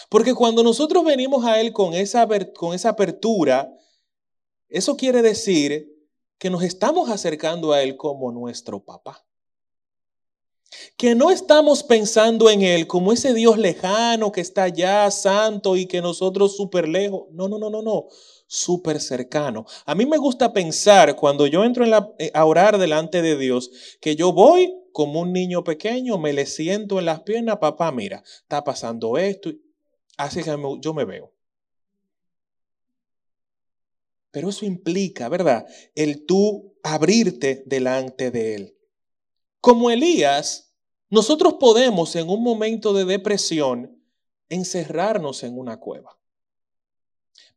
[0.09, 3.71] Porque cuando nosotros venimos a Él con esa, con esa apertura,
[4.69, 5.87] eso quiere decir
[6.37, 9.25] que nos estamos acercando a Él como nuestro papá.
[10.95, 15.85] Que no estamos pensando en Él como ese Dios lejano que está allá, santo y
[15.85, 17.23] que nosotros súper lejos.
[17.31, 18.07] No, no, no, no, no.
[18.47, 19.65] Súper cercano.
[19.85, 21.85] A mí me gusta pensar cuando yo entro
[22.17, 26.45] eh, a orar delante de Dios que yo voy como un niño pequeño, me le
[26.45, 29.51] siento en las piernas, papá, mira, está pasando esto.
[30.21, 31.33] Así que yo me veo.
[34.29, 35.65] Pero eso implica, ¿verdad?
[35.95, 38.77] El tú abrirte delante de Él.
[39.59, 40.75] Como Elías,
[41.09, 43.99] nosotros podemos en un momento de depresión
[44.47, 46.19] encerrarnos en una cueva.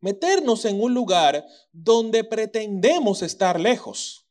[0.00, 4.26] Meternos en un lugar donde pretendemos estar lejos,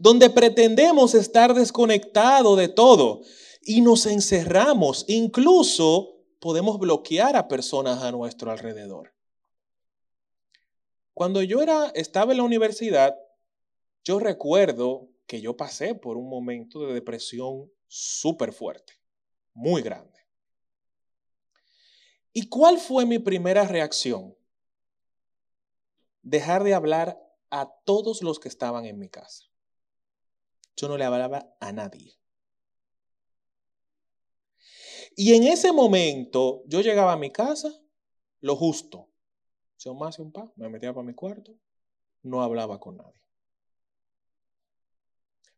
[0.00, 3.22] donde pretendemos estar desconectado de todo
[3.62, 6.13] y nos encerramos, incluso
[6.44, 9.14] podemos bloquear a personas a nuestro alrededor.
[11.14, 13.16] Cuando yo era, estaba en la universidad,
[14.04, 18.92] yo recuerdo que yo pasé por un momento de depresión súper fuerte,
[19.54, 20.20] muy grande.
[22.34, 24.36] ¿Y cuál fue mi primera reacción?
[26.20, 29.44] Dejar de hablar a todos los que estaban en mi casa.
[30.76, 32.18] Yo no le hablaba a nadie.
[35.16, 37.72] Y en ese momento yo llegaba a mi casa,
[38.40, 39.08] lo justo.
[39.76, 41.54] Si un más y un pa, me metía para mi cuarto,
[42.22, 43.20] no hablaba con nadie.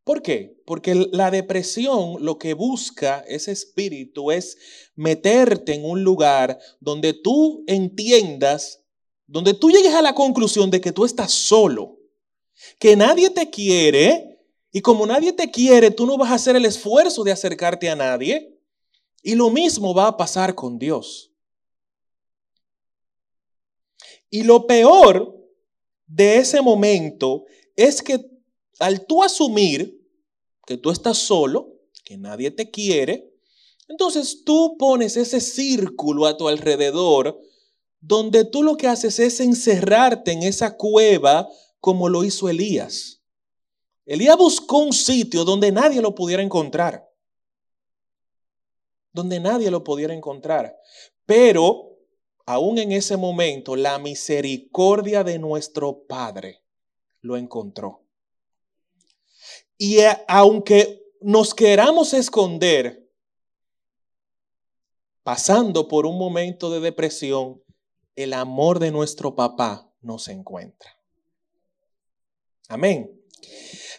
[0.04, 0.56] ¿Por qué?
[0.64, 4.56] Porque la depresión lo que busca ese espíritu es
[4.94, 8.84] meterte en un lugar donde tú entiendas,
[9.26, 11.98] donde tú llegues a la conclusión de que tú estás solo,
[12.78, 14.38] que nadie te quiere
[14.70, 17.96] y como nadie te quiere, tú no vas a hacer el esfuerzo de acercarte a
[17.96, 18.55] nadie
[19.22, 21.32] Y lo mismo va a pasar con Dios.
[24.30, 25.36] Y lo peor
[26.06, 28.24] de ese momento es que
[28.78, 29.96] al tú asumir
[30.66, 33.32] que tú estás solo, que nadie te quiere,
[33.88, 37.40] entonces tú pones ese círculo a tu alrededor
[38.00, 41.48] donde tú lo que haces es encerrarte en esa cueva
[41.80, 43.22] como lo hizo Elías.
[44.04, 47.08] Elías buscó un sitio donde nadie lo pudiera encontrar.
[49.16, 50.76] Donde nadie lo pudiera encontrar.
[51.24, 51.96] Pero,
[52.44, 56.62] aún en ese momento, la misericordia de nuestro Padre
[57.22, 58.02] lo encontró.
[59.78, 63.10] Y aunque nos queramos esconder,
[65.22, 67.62] pasando por un momento de depresión,
[68.16, 70.94] el amor de nuestro papá nos encuentra.
[72.68, 73.18] Amén.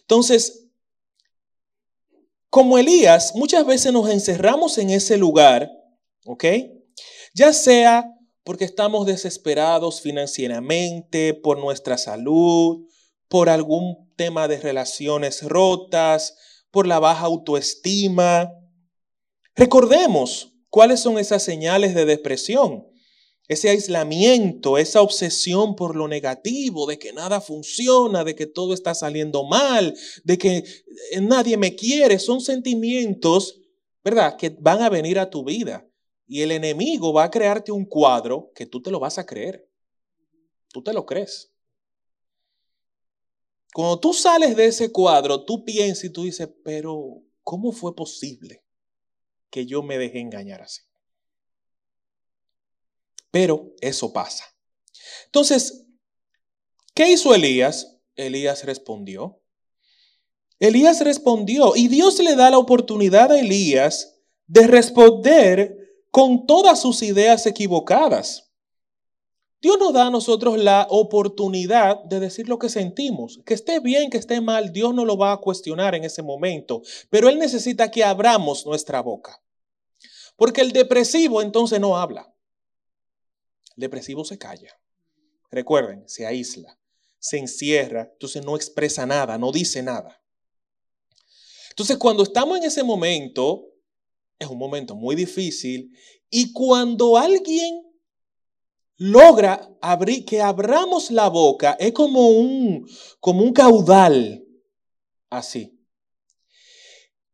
[0.02, 0.67] Entonces,
[2.58, 5.70] como Elías, muchas veces nos encerramos en ese lugar,
[6.26, 6.44] ¿ok?
[7.36, 8.12] Ya sea
[8.44, 12.88] porque estamos desesperados financieramente, por nuestra salud,
[13.28, 16.36] por algún tema de relaciones rotas,
[16.72, 18.52] por la baja autoestima.
[19.56, 22.87] Recordemos cuáles son esas señales de depresión
[23.48, 28.94] ese aislamiento, esa obsesión por lo negativo, de que nada funciona, de que todo está
[28.94, 33.62] saliendo mal, de que eh, nadie me quiere, son sentimientos,
[34.04, 35.88] ¿verdad?, que van a venir a tu vida.
[36.28, 39.66] Y el enemigo va a crearte un cuadro que tú te lo vas a creer.
[40.74, 41.50] Tú te lo crees.
[43.74, 48.66] Cuando tú sales de ese cuadro, tú piensas y tú dices, pero ¿cómo fue posible
[49.50, 50.87] que yo me dejé engañar así?
[53.32, 54.46] Pero eso pasa.
[55.26, 55.86] Entonces,
[56.94, 57.98] ¿qué hizo Elías?
[58.16, 59.42] Elías respondió.
[60.60, 65.78] Elías respondió y Dios le da la oportunidad a Elías de responder
[66.10, 68.52] con todas sus ideas equivocadas.
[69.60, 73.42] Dios nos da a nosotros la oportunidad de decir lo que sentimos.
[73.46, 76.82] Que esté bien, que esté mal, Dios no lo va a cuestionar en ese momento,
[77.10, 79.42] pero Él necesita que abramos nuestra boca.
[80.36, 82.34] Porque el depresivo entonces no habla
[83.78, 84.78] depresivo se calla.
[85.50, 86.78] Recuerden, se aísla,
[87.20, 90.22] se encierra, entonces no expresa nada, no dice nada.
[91.70, 93.64] Entonces cuando estamos en ese momento,
[94.38, 95.96] es un momento muy difícil
[96.30, 97.84] y cuando alguien
[98.98, 104.44] logra abrir, que abramos la boca, es como un, como un caudal,
[105.30, 105.80] así.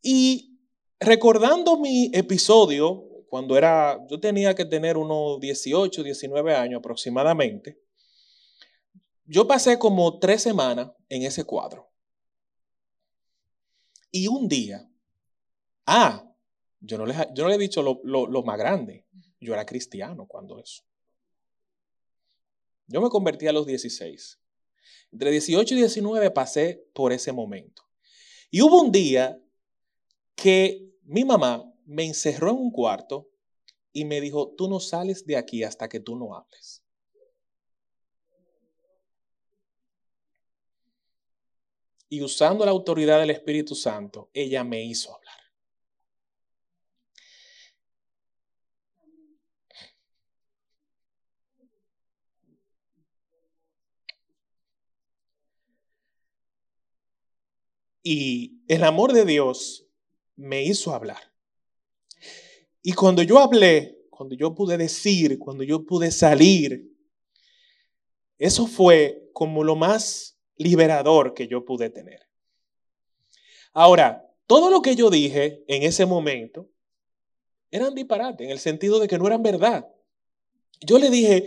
[0.01, 0.59] Y
[0.99, 7.81] recordando mi episodio cuando era, yo tenía que tener unos 18, 19 años aproximadamente,
[9.25, 11.91] yo pasé como tres semanas en ese cuadro.
[14.11, 14.87] Y un día,
[15.87, 16.31] ah,
[16.79, 19.07] yo no les, yo no le he dicho lo, lo más grande,
[19.39, 20.83] yo era cristiano cuando eso.
[22.85, 24.39] Yo me convertí a los 16.
[25.11, 27.81] Entre 18 y 19 pasé por ese momento.
[28.51, 29.41] Y hubo un día
[30.35, 33.29] que mi mamá me encerró en un cuarto
[33.91, 36.83] y me dijo, tú no sales de aquí hasta que tú no hables.
[42.09, 45.33] Y usando la autoridad del Espíritu Santo, ella me hizo hablar.
[58.03, 59.87] Y el amor de Dios
[60.35, 61.32] me hizo hablar.
[62.83, 66.93] Y cuando yo hablé, cuando yo pude decir, cuando yo pude salir,
[68.37, 72.27] eso fue como lo más liberador que yo pude tener.
[73.71, 76.69] Ahora, todo lo que yo dije en ese momento
[77.71, 79.87] eran disparate, en el sentido de que no eran verdad.
[80.81, 81.45] Yo le dije,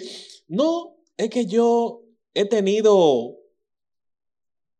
[0.48, 2.02] no, es que yo
[2.34, 3.36] he tenido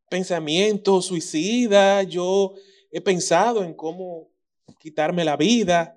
[0.09, 2.55] pensamientos suicidas, yo
[2.91, 4.31] he pensado en cómo
[4.79, 5.97] quitarme la vida.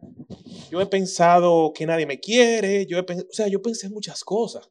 [0.69, 4.69] Yo he pensado que nadie me quiere, yo o sea, yo pensé muchas cosas.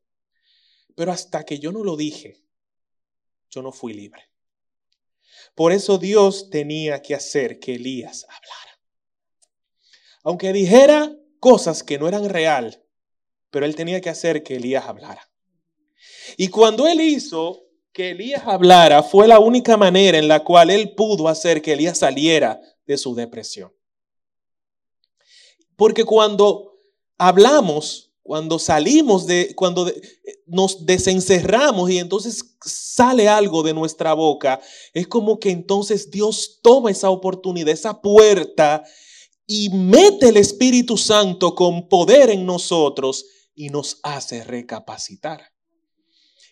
[0.94, 2.42] Pero hasta que yo no lo dije,
[3.50, 4.22] yo no fui libre.
[5.54, 8.80] Por eso Dios tenía que hacer que Elías hablara.
[10.22, 12.84] Aunque dijera cosas que no eran real,
[13.50, 15.30] pero él tenía que hacer que Elías hablara.
[16.36, 20.94] Y cuando él hizo que Elías hablara, fue la única manera en la cual él
[20.94, 23.72] pudo hacer que Elías saliera de su depresión.
[25.78, 26.76] Porque cuando
[27.18, 29.88] hablamos, cuando salimos de, cuando
[30.44, 34.60] nos desencerramos y entonces sale algo de nuestra boca,
[34.92, 38.82] es como que entonces Dios toma esa oportunidad, esa puerta
[39.46, 45.52] y mete el Espíritu Santo con poder en nosotros y nos hace recapacitar.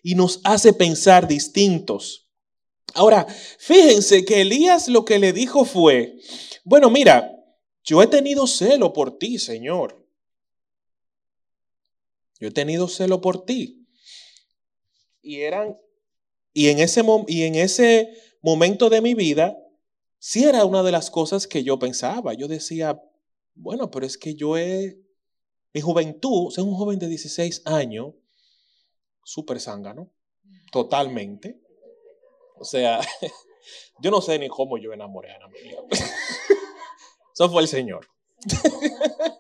[0.05, 2.29] Y nos hace pensar distintos.
[2.95, 3.27] Ahora,
[3.59, 6.17] fíjense que Elías lo que le dijo fue,
[6.65, 7.36] bueno, mira,
[7.87, 10.05] yo he tenido celo por ti, Señor.
[12.41, 13.87] Yo he tenido celo por ti.
[15.23, 15.79] Y eran
[16.53, 18.13] y en ese y en ese
[18.43, 19.57] momento de mi vida
[20.19, 22.35] sí era una de las cosas que yo pensaba.
[22.35, 23.01] Yo decía,
[23.55, 24.99] bueno, pero es que yo he
[25.73, 28.15] mi juventud, soy un joven de 16 años,
[29.23, 30.11] súper zángano,
[30.73, 31.61] totalmente.
[32.59, 33.01] O sea,
[34.01, 35.79] yo no sé ni cómo yo enamoré a Ana María.
[37.37, 38.07] Eso fue el Señor.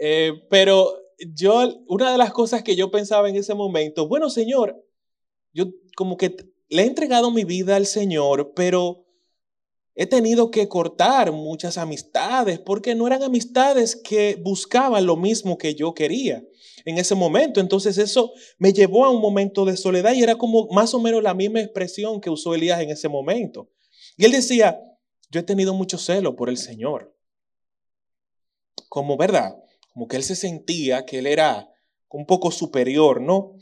[0.00, 0.96] Eh, pero
[1.34, 4.80] yo, una de las cosas que yo pensaba en ese momento, bueno, Señor,
[5.52, 6.36] yo como que
[6.68, 9.08] le he entregado mi vida al Señor, pero
[9.96, 15.74] he tenido que cortar muchas amistades porque no eran amistades que buscaban lo mismo que
[15.74, 16.44] yo quería
[16.84, 17.58] en ese momento.
[17.58, 21.24] Entonces eso me llevó a un momento de soledad y era como más o menos
[21.24, 23.68] la misma expresión que usó Elías en ese momento.
[24.16, 24.80] Y él decía,
[25.30, 27.14] yo he tenido mucho celo por el Señor.
[28.88, 29.56] Como verdad,
[29.92, 31.68] como que él se sentía que él era
[32.10, 33.56] un poco superior, ¿no?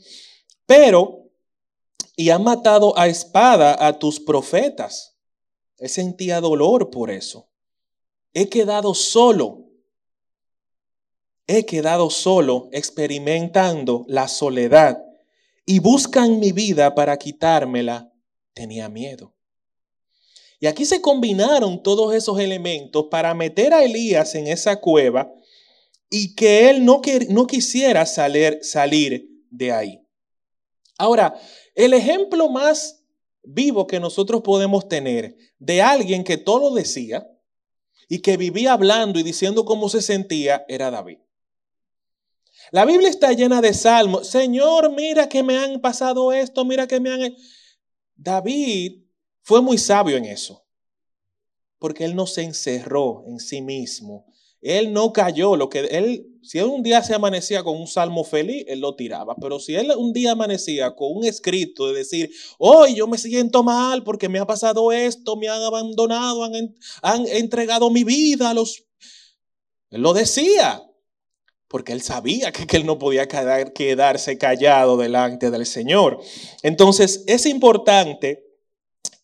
[0.65, 1.29] Pero,
[2.15, 5.17] y ha matado a espada a tus profetas.
[5.77, 7.49] Él sentía dolor por eso.
[8.33, 9.65] He quedado solo.
[11.47, 15.01] He quedado solo experimentando la soledad
[15.65, 18.11] y buscan mi vida para quitármela.
[18.53, 19.36] Tenía miedo.
[20.59, 25.31] Y aquí se combinaron todos esos elementos para meter a Elías en esa cueva
[26.09, 30.01] y que él no, no quisiera salir, salir de ahí.
[30.97, 31.39] Ahora,
[31.75, 33.03] el ejemplo más
[33.43, 37.27] vivo que nosotros podemos tener de alguien que todo lo decía
[38.09, 41.19] y que vivía hablando y diciendo cómo se sentía era David.
[42.71, 44.27] La Biblia está llena de salmos.
[44.27, 47.35] Señor, mira que me han pasado esto, mira que me han...
[48.15, 49.06] David
[49.47, 50.65] fue muy sabio en eso,
[51.79, 54.25] porque él no se encerró en sí mismo.
[54.59, 58.25] Él no cayó, lo que él, si él un día se amanecía con un salmo
[58.25, 62.29] feliz, él lo tiraba, pero si él un día amanecía con un escrito de decir,
[62.57, 67.89] hoy yo me siento mal porque me ha pasado esto, me han abandonado, han, entregado
[67.89, 68.83] mi vida a los...
[69.91, 70.83] Él lo decía,
[71.69, 76.19] porque él sabía que, él no podía quedar, quedarse callado delante del Señor.
[76.63, 78.46] Entonces es importante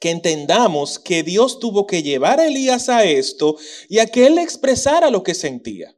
[0.04, 3.56] que entendamos que Dios tuvo que llevar a Elías a esto
[3.88, 5.96] y a que él expresara lo que sentía.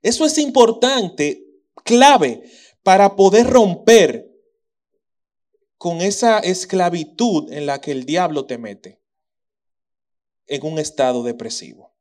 [0.00, 1.44] Eso es importante,
[1.82, 2.44] clave,
[2.84, 4.30] para poder romper
[5.76, 9.00] con esa esclavitud en la que el diablo te mete
[10.46, 11.92] en un estado depresivo.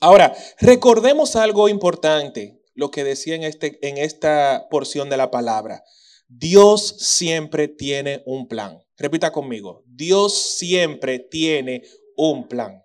[0.00, 5.84] Ahora, recordemos algo importante, lo que decía en, este, en esta porción de la palabra.
[6.36, 8.82] Dios siempre tiene un plan.
[8.96, 11.82] Repita conmigo, Dios siempre tiene
[12.16, 12.82] un plan.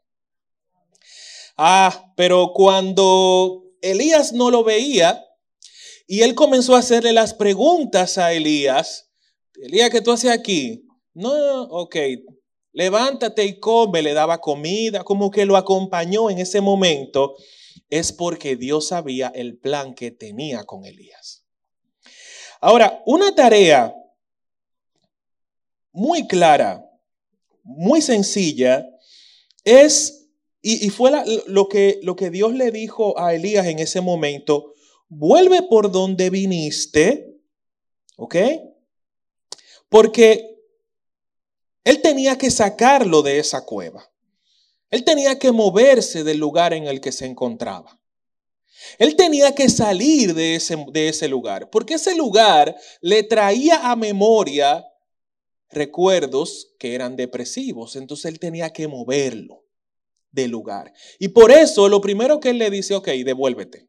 [1.58, 5.24] Ah, pero cuando Elías no lo veía
[6.08, 9.10] y él comenzó a hacerle las preguntas a Elías,
[9.56, 10.86] Elías, ¿qué tú haces aquí?
[11.14, 11.96] No, ok,
[12.72, 17.36] levántate y come, le daba comida, como que lo acompañó en ese momento,
[17.90, 21.39] es porque Dios sabía el plan que tenía con Elías.
[22.62, 23.96] Ahora, una tarea
[25.92, 26.86] muy clara,
[27.64, 28.86] muy sencilla,
[29.64, 30.28] es,
[30.62, 31.12] y, fue
[31.48, 34.74] lo, que, Dios le dijo a Elías en ese momento,
[35.08, 37.38] vuelve por donde viniste,
[38.18, 38.36] ¿ok?
[39.88, 40.58] Porque
[41.84, 44.10] él tenía que sacarlo de esa cueva.
[44.90, 47.99] Él tenía que moverse del lugar en el que se encontraba.
[48.98, 53.96] Él tenía que salir de ese, de ese lugar, porque ese lugar le traía a
[53.96, 54.86] memoria
[55.70, 57.96] recuerdos que eran depresivos.
[57.96, 59.66] Entonces él tenía que moverlo
[60.32, 60.94] del lugar.
[61.18, 63.88] Y por eso lo primero que él le dice, ok, devuélvete.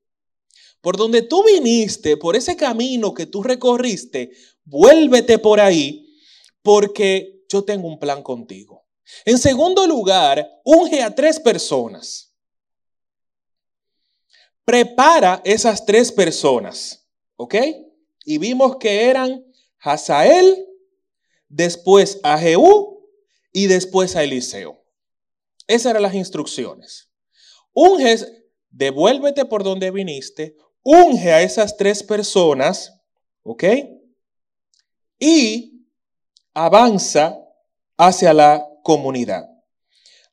[0.80, 4.30] Por donde tú viniste, por ese camino que tú recorriste,
[4.64, 6.06] vuélvete por ahí,
[6.62, 8.86] porque yo tengo un plan contigo.
[9.24, 12.29] En segundo lugar, unge a tres personas.
[14.64, 17.06] Prepara esas tres personas,
[17.36, 17.54] ¿ok?
[18.24, 19.44] Y vimos que eran
[19.78, 20.66] Hazael,
[21.48, 23.06] después a Jehú
[23.52, 24.82] y después a Eliseo.
[25.66, 27.10] Esas eran las instrucciones.
[27.72, 28.18] Unge,
[28.70, 33.00] devuélvete por donde viniste, unge a esas tres personas,
[33.42, 33.64] ¿ok?
[35.18, 35.86] Y
[36.54, 37.38] avanza
[37.96, 39.48] hacia la comunidad.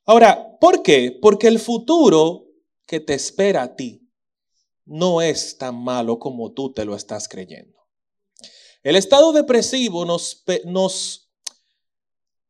[0.04, 1.18] Ahora, ¿por qué?
[1.20, 2.46] Porque el futuro
[2.86, 4.07] que te espera a ti
[4.88, 7.78] no es tan malo como tú te lo estás creyendo.
[8.82, 11.30] El estado depresivo nos, nos,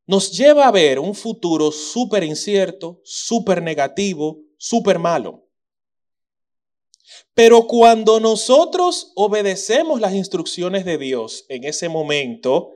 [0.07, 5.49] nos lleva a ver un futuro súper incierto, súper negativo, súper malo.
[7.35, 12.71] Pero cuando nosotros obedecemos las instrucciones de Dios en ese momento,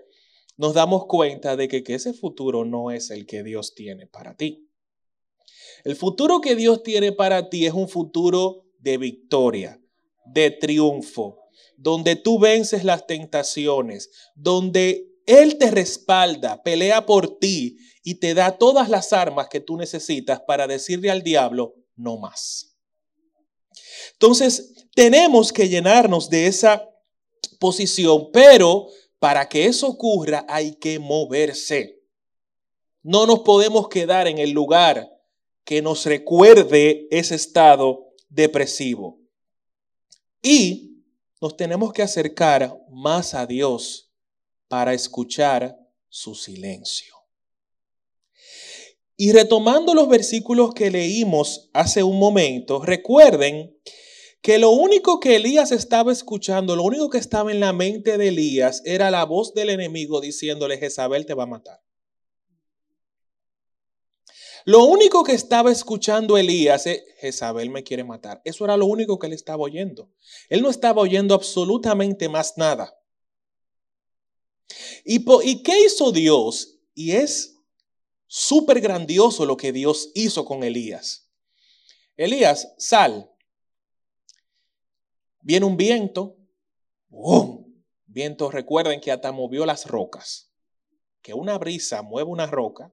[0.57, 4.37] nos damos cuenta de que, que, ese futuro no es el que Dios tiene para
[4.37, 4.69] ti.
[5.85, 9.81] El futuro que Dios tiene para ti es un futuro de victoria,
[10.27, 11.39] de triunfo,
[11.77, 18.59] donde tú vences las tentaciones, donde Él te respalda, pelea por ti y te da
[18.59, 22.77] todas las armas que tú necesitas para decirle al diablo, no más.
[24.13, 26.89] Entonces, tenemos que llenarnos de esa
[27.59, 32.01] posición, pero para que eso ocurra hay que moverse.
[33.03, 35.09] No nos podemos quedar en el lugar
[35.65, 39.21] que nos recuerde ese estado depresivo.
[40.43, 41.05] Y
[41.41, 44.13] nos tenemos que acercar más a Dios
[44.69, 45.79] para escuchar
[46.09, 47.15] su silencio.
[49.17, 53.77] Y retomando los versículos que leímos hace un momento, recuerden
[54.41, 58.29] que lo único que Elías estaba escuchando, lo único que estaba en la mente de
[58.29, 61.82] Elías era la voz del enemigo diciéndole, Jezabel te va a matar.
[64.65, 68.41] Lo único que estaba escuchando Elías es, Jezabel me quiere matar.
[68.45, 70.11] Eso era lo único que él estaba oyendo.
[70.49, 72.97] Él no estaba oyendo absolutamente más nada.
[75.05, 76.79] ¿Y, ¿y qué hizo Dios?
[76.95, 77.59] Y es
[78.27, 81.29] súper grandioso lo que Dios hizo con Elías.
[82.17, 83.31] Elías, sal.
[85.41, 86.37] Viene un viento.
[87.09, 87.63] ¡Bum!
[88.07, 90.53] Viento, recuerden que hasta movió las rocas.
[91.21, 92.93] Que una brisa mueve una roca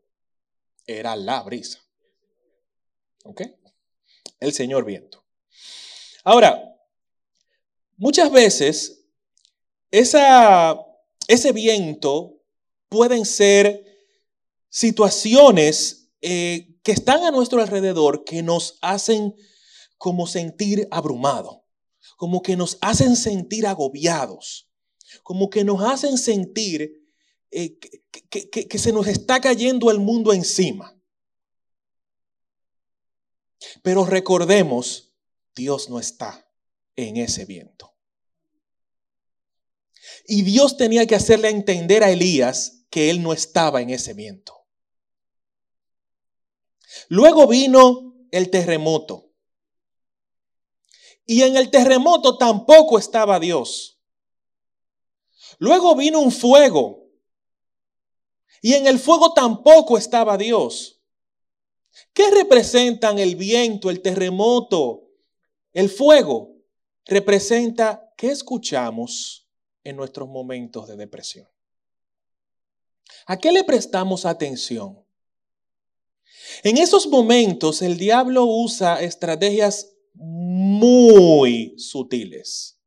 [0.85, 1.79] era la brisa.
[3.23, 3.41] ¿Ok?
[4.39, 5.25] El Señor viento.
[6.23, 6.75] Ahora,
[7.97, 9.05] muchas veces
[9.91, 10.77] esa,
[11.27, 12.41] ese viento
[12.89, 13.85] pueden ser
[14.69, 19.35] situaciones eh, que están a nuestro alrededor que nos hacen
[19.97, 21.65] como sentir abrumado,
[22.17, 24.69] como que nos hacen sentir agobiados,
[25.23, 26.98] como que nos hacen sentir
[27.51, 27.79] eh,
[28.29, 30.95] que, se nos está cayendo el mundo encima.
[33.81, 35.11] Pero recordemos,
[35.55, 36.47] Dios no está
[36.95, 37.93] en ese viento.
[40.27, 44.55] Y Dios tenía que hacerle entender a Elías que él no estaba en ese viento.
[47.07, 49.31] Luego vino el terremoto.
[51.25, 53.99] Y en el terremoto tampoco estaba Dios.
[55.59, 56.98] Luego vino un fuego.
[58.61, 61.01] Y en el fuego tampoco estaba Dios.
[62.13, 65.09] ¿Qué representan el viento, el terremoto,
[65.73, 66.55] el fuego?
[67.05, 69.47] Representa qué escuchamos
[69.83, 71.47] en nuestros momentos de depresión.
[73.25, 75.03] ¿A qué le prestamos atención?
[76.63, 82.78] En esos momentos el diablo usa estrategias muy sutiles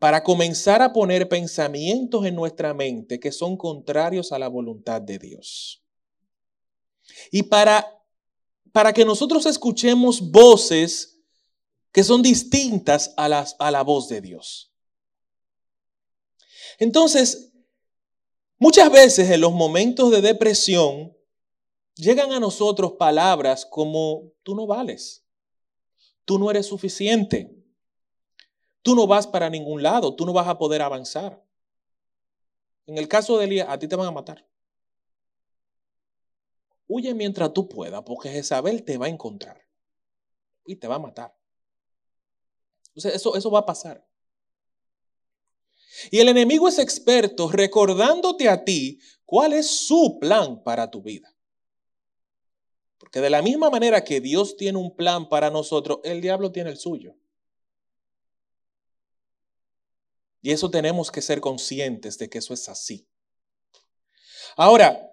[0.00, 5.18] para comenzar a poner pensamientos en nuestra mente que son contrarios a la voluntad de
[5.18, 5.84] Dios.
[7.30, 8.02] Y para,
[8.72, 11.20] para que nosotros escuchemos voces
[11.92, 14.72] que son distintas a, las, a la voz de Dios.
[16.78, 17.52] Entonces,
[18.58, 21.14] muchas veces en los momentos de depresión
[21.94, 25.26] llegan a nosotros palabras como tú no vales,
[26.24, 27.59] tú no eres suficiente,
[28.82, 31.44] Tú no vas para ningún lado, tú no vas a poder avanzar.
[32.86, 34.46] En el caso de Elías, a ti te van a matar.
[36.86, 39.62] Huye mientras tú puedas, porque Jezabel te va a encontrar
[40.64, 41.36] y te va a matar.
[42.94, 44.04] eso, eso va a pasar.
[46.10, 51.34] Y el enemigo es experto recordándote a ti cuál es su plan para tu vida.
[52.98, 56.70] Porque de la misma manera que Dios tiene un plan para nosotros, el diablo tiene
[56.70, 57.16] el suyo.
[60.42, 63.06] Y eso tenemos que ser conscientes de que eso es así.
[64.56, 65.10] Ahora,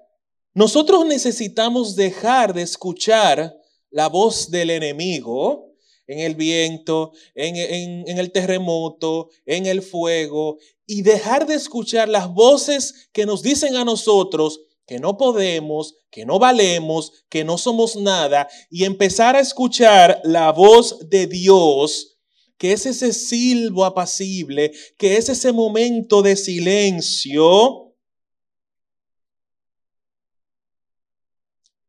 [0.53, 3.55] nosotros necesitamos dejar de escuchar
[3.89, 5.67] la voz del enemigo
[6.07, 13.09] en el viento, en, el terremoto, en el fuego, y dejar de escuchar las voces
[13.11, 18.47] que nos dicen a nosotros que no podemos, que no valemos, que no somos nada,
[18.71, 22.16] y empezar a escuchar la voz de Dios
[22.57, 27.87] que es ese silbo apacible, que es ese momento de silencio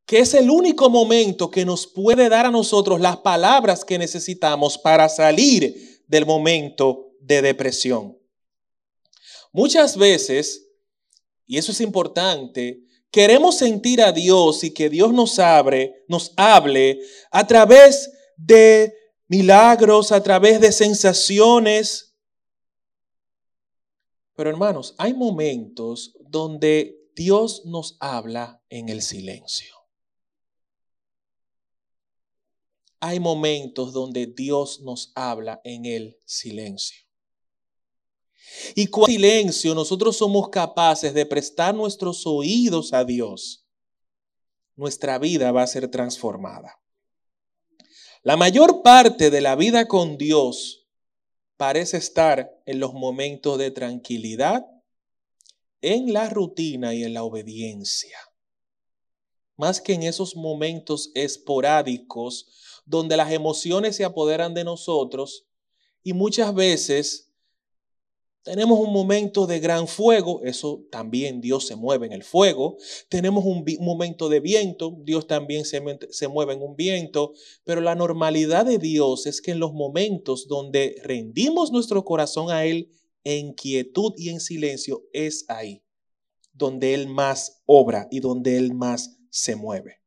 [0.08, 4.78] que es el único momento que nos puede dar a nosotros las palabras que necesitamos
[4.78, 8.18] para salir del momento de depresión.
[9.52, 10.66] Muchas veces,
[11.46, 17.00] y eso es importante, queremos sentir a Dios y que Dios nos abre, nos hable
[17.30, 18.94] a través de
[19.28, 22.16] milagros, a través de sensaciones.
[24.34, 29.74] Pero hermanos, hay momentos donde Dios nos habla en el silencio.
[33.00, 37.08] Hay momentos donde Dios nos habla en el silencio.
[38.74, 43.66] Y con silencio nosotros somos capaces de prestar nuestros oídos a Dios,
[44.74, 46.80] nuestra vida va a ser transformada.
[48.22, 50.86] La mayor parte de la vida con Dios
[51.56, 54.66] parece estar en los momentos de tranquilidad,
[55.80, 58.18] en la rutina y en la obediencia.
[59.56, 65.46] Más que en esos momentos esporádicos donde las emociones se apoderan de nosotros
[66.02, 67.27] y muchas veces
[68.42, 72.78] tenemos un momento de gran fuego, eso también Dios se mueve en el fuego.
[73.08, 75.80] Tenemos un, momento de viento, Dios también se,
[76.28, 77.32] mueve en un viento.
[77.64, 82.64] Pero la normalidad de Dios es que en los momentos donde rendimos nuestro corazón a
[82.64, 82.90] Él
[83.24, 85.82] en quietud y en silencio, es ahí
[86.52, 90.00] donde Él más obra y donde Él más se mueve.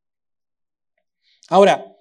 [1.48, 1.96] Ahora,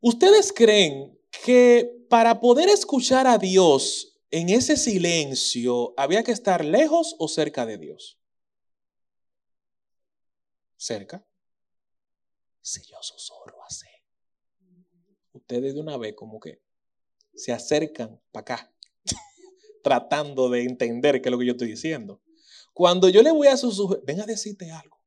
[0.00, 7.16] ¿ustedes creen que para poder escuchar a Dios en ese silencio había que estar lejos
[7.18, 8.18] o cerca de Dios.
[10.76, 11.26] Cerca.
[12.60, 13.86] Si yo susurro así.
[15.32, 16.62] Ustedes de una vez como que
[17.34, 18.74] se acercan para acá,
[19.82, 22.20] tratando de entender qué es lo que yo estoy diciendo.
[22.72, 25.00] Cuando yo le voy a susurrar, ven a decirte algo.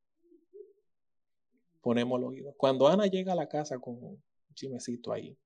[1.80, 2.54] Ponemos el oído.
[2.56, 5.36] Cuando Ana llega a la casa con un chimecito ahí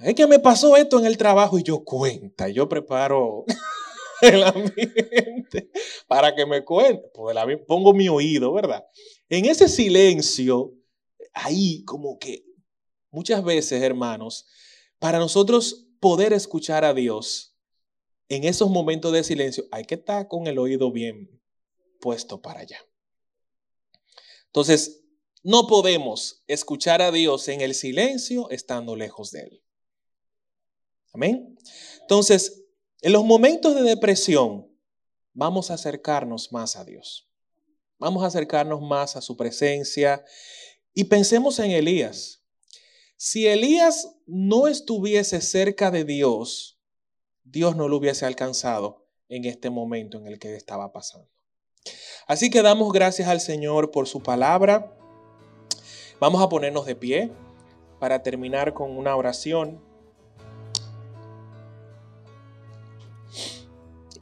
[0.00, 3.44] es que me pasó esto en el trabajo y yo cuenta, yo preparo
[4.22, 5.70] el ambiente
[6.06, 7.10] para que me cuente.
[7.66, 8.84] Pongo mi oído, ¿verdad?
[9.28, 10.74] En ese silencio,
[11.32, 12.44] ahí como que
[13.10, 14.46] muchas veces, hermanos,
[14.98, 17.56] para nosotros poder escuchar a Dios
[18.28, 21.40] en esos momentos de silencio, hay que estar con el oído bien
[22.00, 22.78] puesto para allá.
[24.46, 25.04] Entonces,
[25.42, 29.62] no podemos escuchar a Dios en el silencio estando lejos de Él.
[31.12, 31.56] Amén.
[32.02, 32.64] Entonces,
[33.00, 34.68] en los momentos de depresión,
[35.32, 37.28] vamos a acercarnos más a Dios.
[37.98, 40.24] Vamos a acercarnos más a su presencia
[40.94, 42.44] y pensemos en Elías.
[43.16, 46.80] Si Elías no estuviese cerca de Dios,
[47.44, 51.28] Dios no lo hubiese alcanzado en este momento en el que estaba pasando.
[52.26, 54.94] Así que damos gracias al Señor por su palabra.
[56.20, 57.32] Vamos a ponernos de pie
[57.98, 59.82] para terminar con una oración.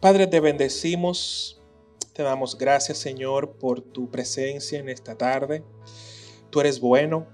[0.01, 1.59] Padre, te bendecimos,
[2.13, 5.65] te damos gracias Señor por tu presencia en esta tarde.
[6.51, 7.27] Tú eres bueno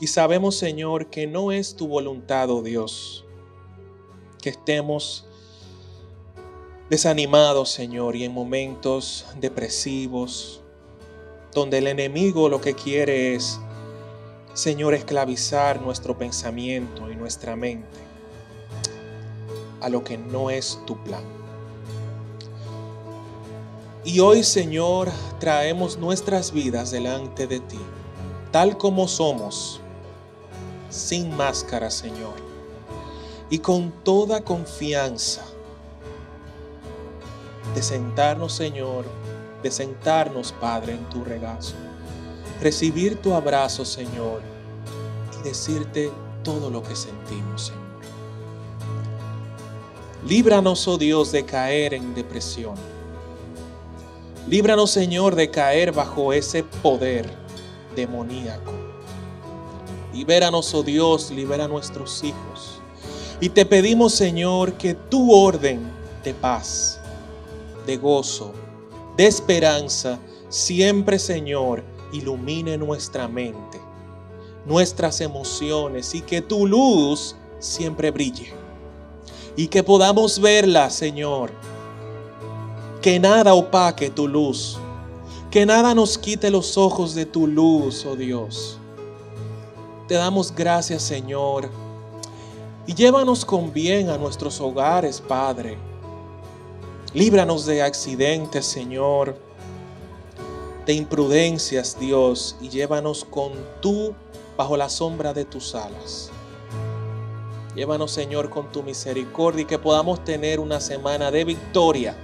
[0.00, 3.26] y sabemos Señor que no es tu voluntad, oh Dios,
[4.40, 5.26] que estemos
[6.88, 10.62] desanimados Señor y en momentos depresivos,
[11.52, 13.60] donde el enemigo lo que quiere es,
[14.54, 17.98] Señor, esclavizar nuestro pensamiento y nuestra mente
[19.82, 21.37] a lo que no es tu plan.
[24.08, 27.78] Y hoy, Señor, traemos nuestras vidas delante de ti,
[28.50, 29.82] tal como somos,
[30.88, 32.36] sin máscara, Señor,
[33.50, 35.44] y con toda confianza
[37.74, 39.04] de sentarnos, Señor,
[39.62, 41.74] de sentarnos, Padre, en tu regazo,
[42.62, 44.40] recibir tu abrazo, Señor,
[45.38, 46.10] y decirte
[46.42, 47.82] todo lo que sentimos, Señor.
[50.26, 52.97] Líbranos, oh Dios, de caer en depresión
[54.48, 57.26] Líbranos, Señor, de caer bajo ese poder
[57.94, 58.72] demoníaco.
[60.14, 62.80] Libéranos, oh Dios, libera a nuestros hijos.
[63.42, 65.82] Y te pedimos, Señor, que tu orden
[66.24, 66.98] de paz,
[67.86, 68.54] de gozo,
[69.18, 70.18] de esperanza,
[70.48, 73.78] siempre, Señor, ilumine nuestra mente,
[74.64, 78.50] nuestras emociones y que tu luz siempre brille.
[79.56, 81.50] Y que podamos verla, Señor,
[83.00, 84.78] que nada opaque tu luz.
[85.50, 88.78] Que nada nos quite los ojos de tu luz, oh Dios.
[90.06, 91.70] Te damos gracias, Señor.
[92.86, 95.78] Y llévanos con bien a nuestros hogares, Padre.
[97.14, 99.36] Líbranos de accidentes, Señor.
[100.86, 104.14] de imprudencias, Dios, y llévanos con tú
[104.56, 106.30] bajo la sombra de tus alas.
[107.74, 112.16] Llévanos, Señor, con tu misericordia y que podamos tener una semana de victoria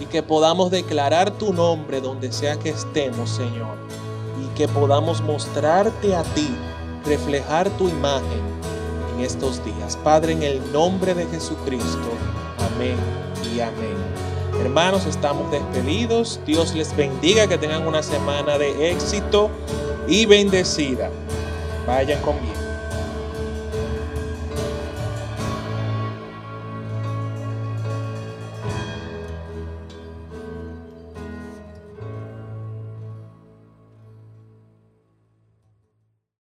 [0.00, 3.76] y que podamos declarar tu nombre donde sea que estemos, Señor,
[4.42, 6.48] y que podamos mostrarte a ti,
[7.04, 8.42] reflejar tu imagen
[9.14, 9.96] en estos días.
[9.96, 12.08] Padre, en el nombre de Jesucristo.
[12.74, 12.96] Amén
[13.54, 13.96] y amén.
[14.60, 16.40] Hermanos, estamos despedidos.
[16.46, 19.50] Dios les bendiga, que tengan una semana de éxito
[20.08, 21.10] y bendecida.
[21.86, 22.57] Vayan conmigo.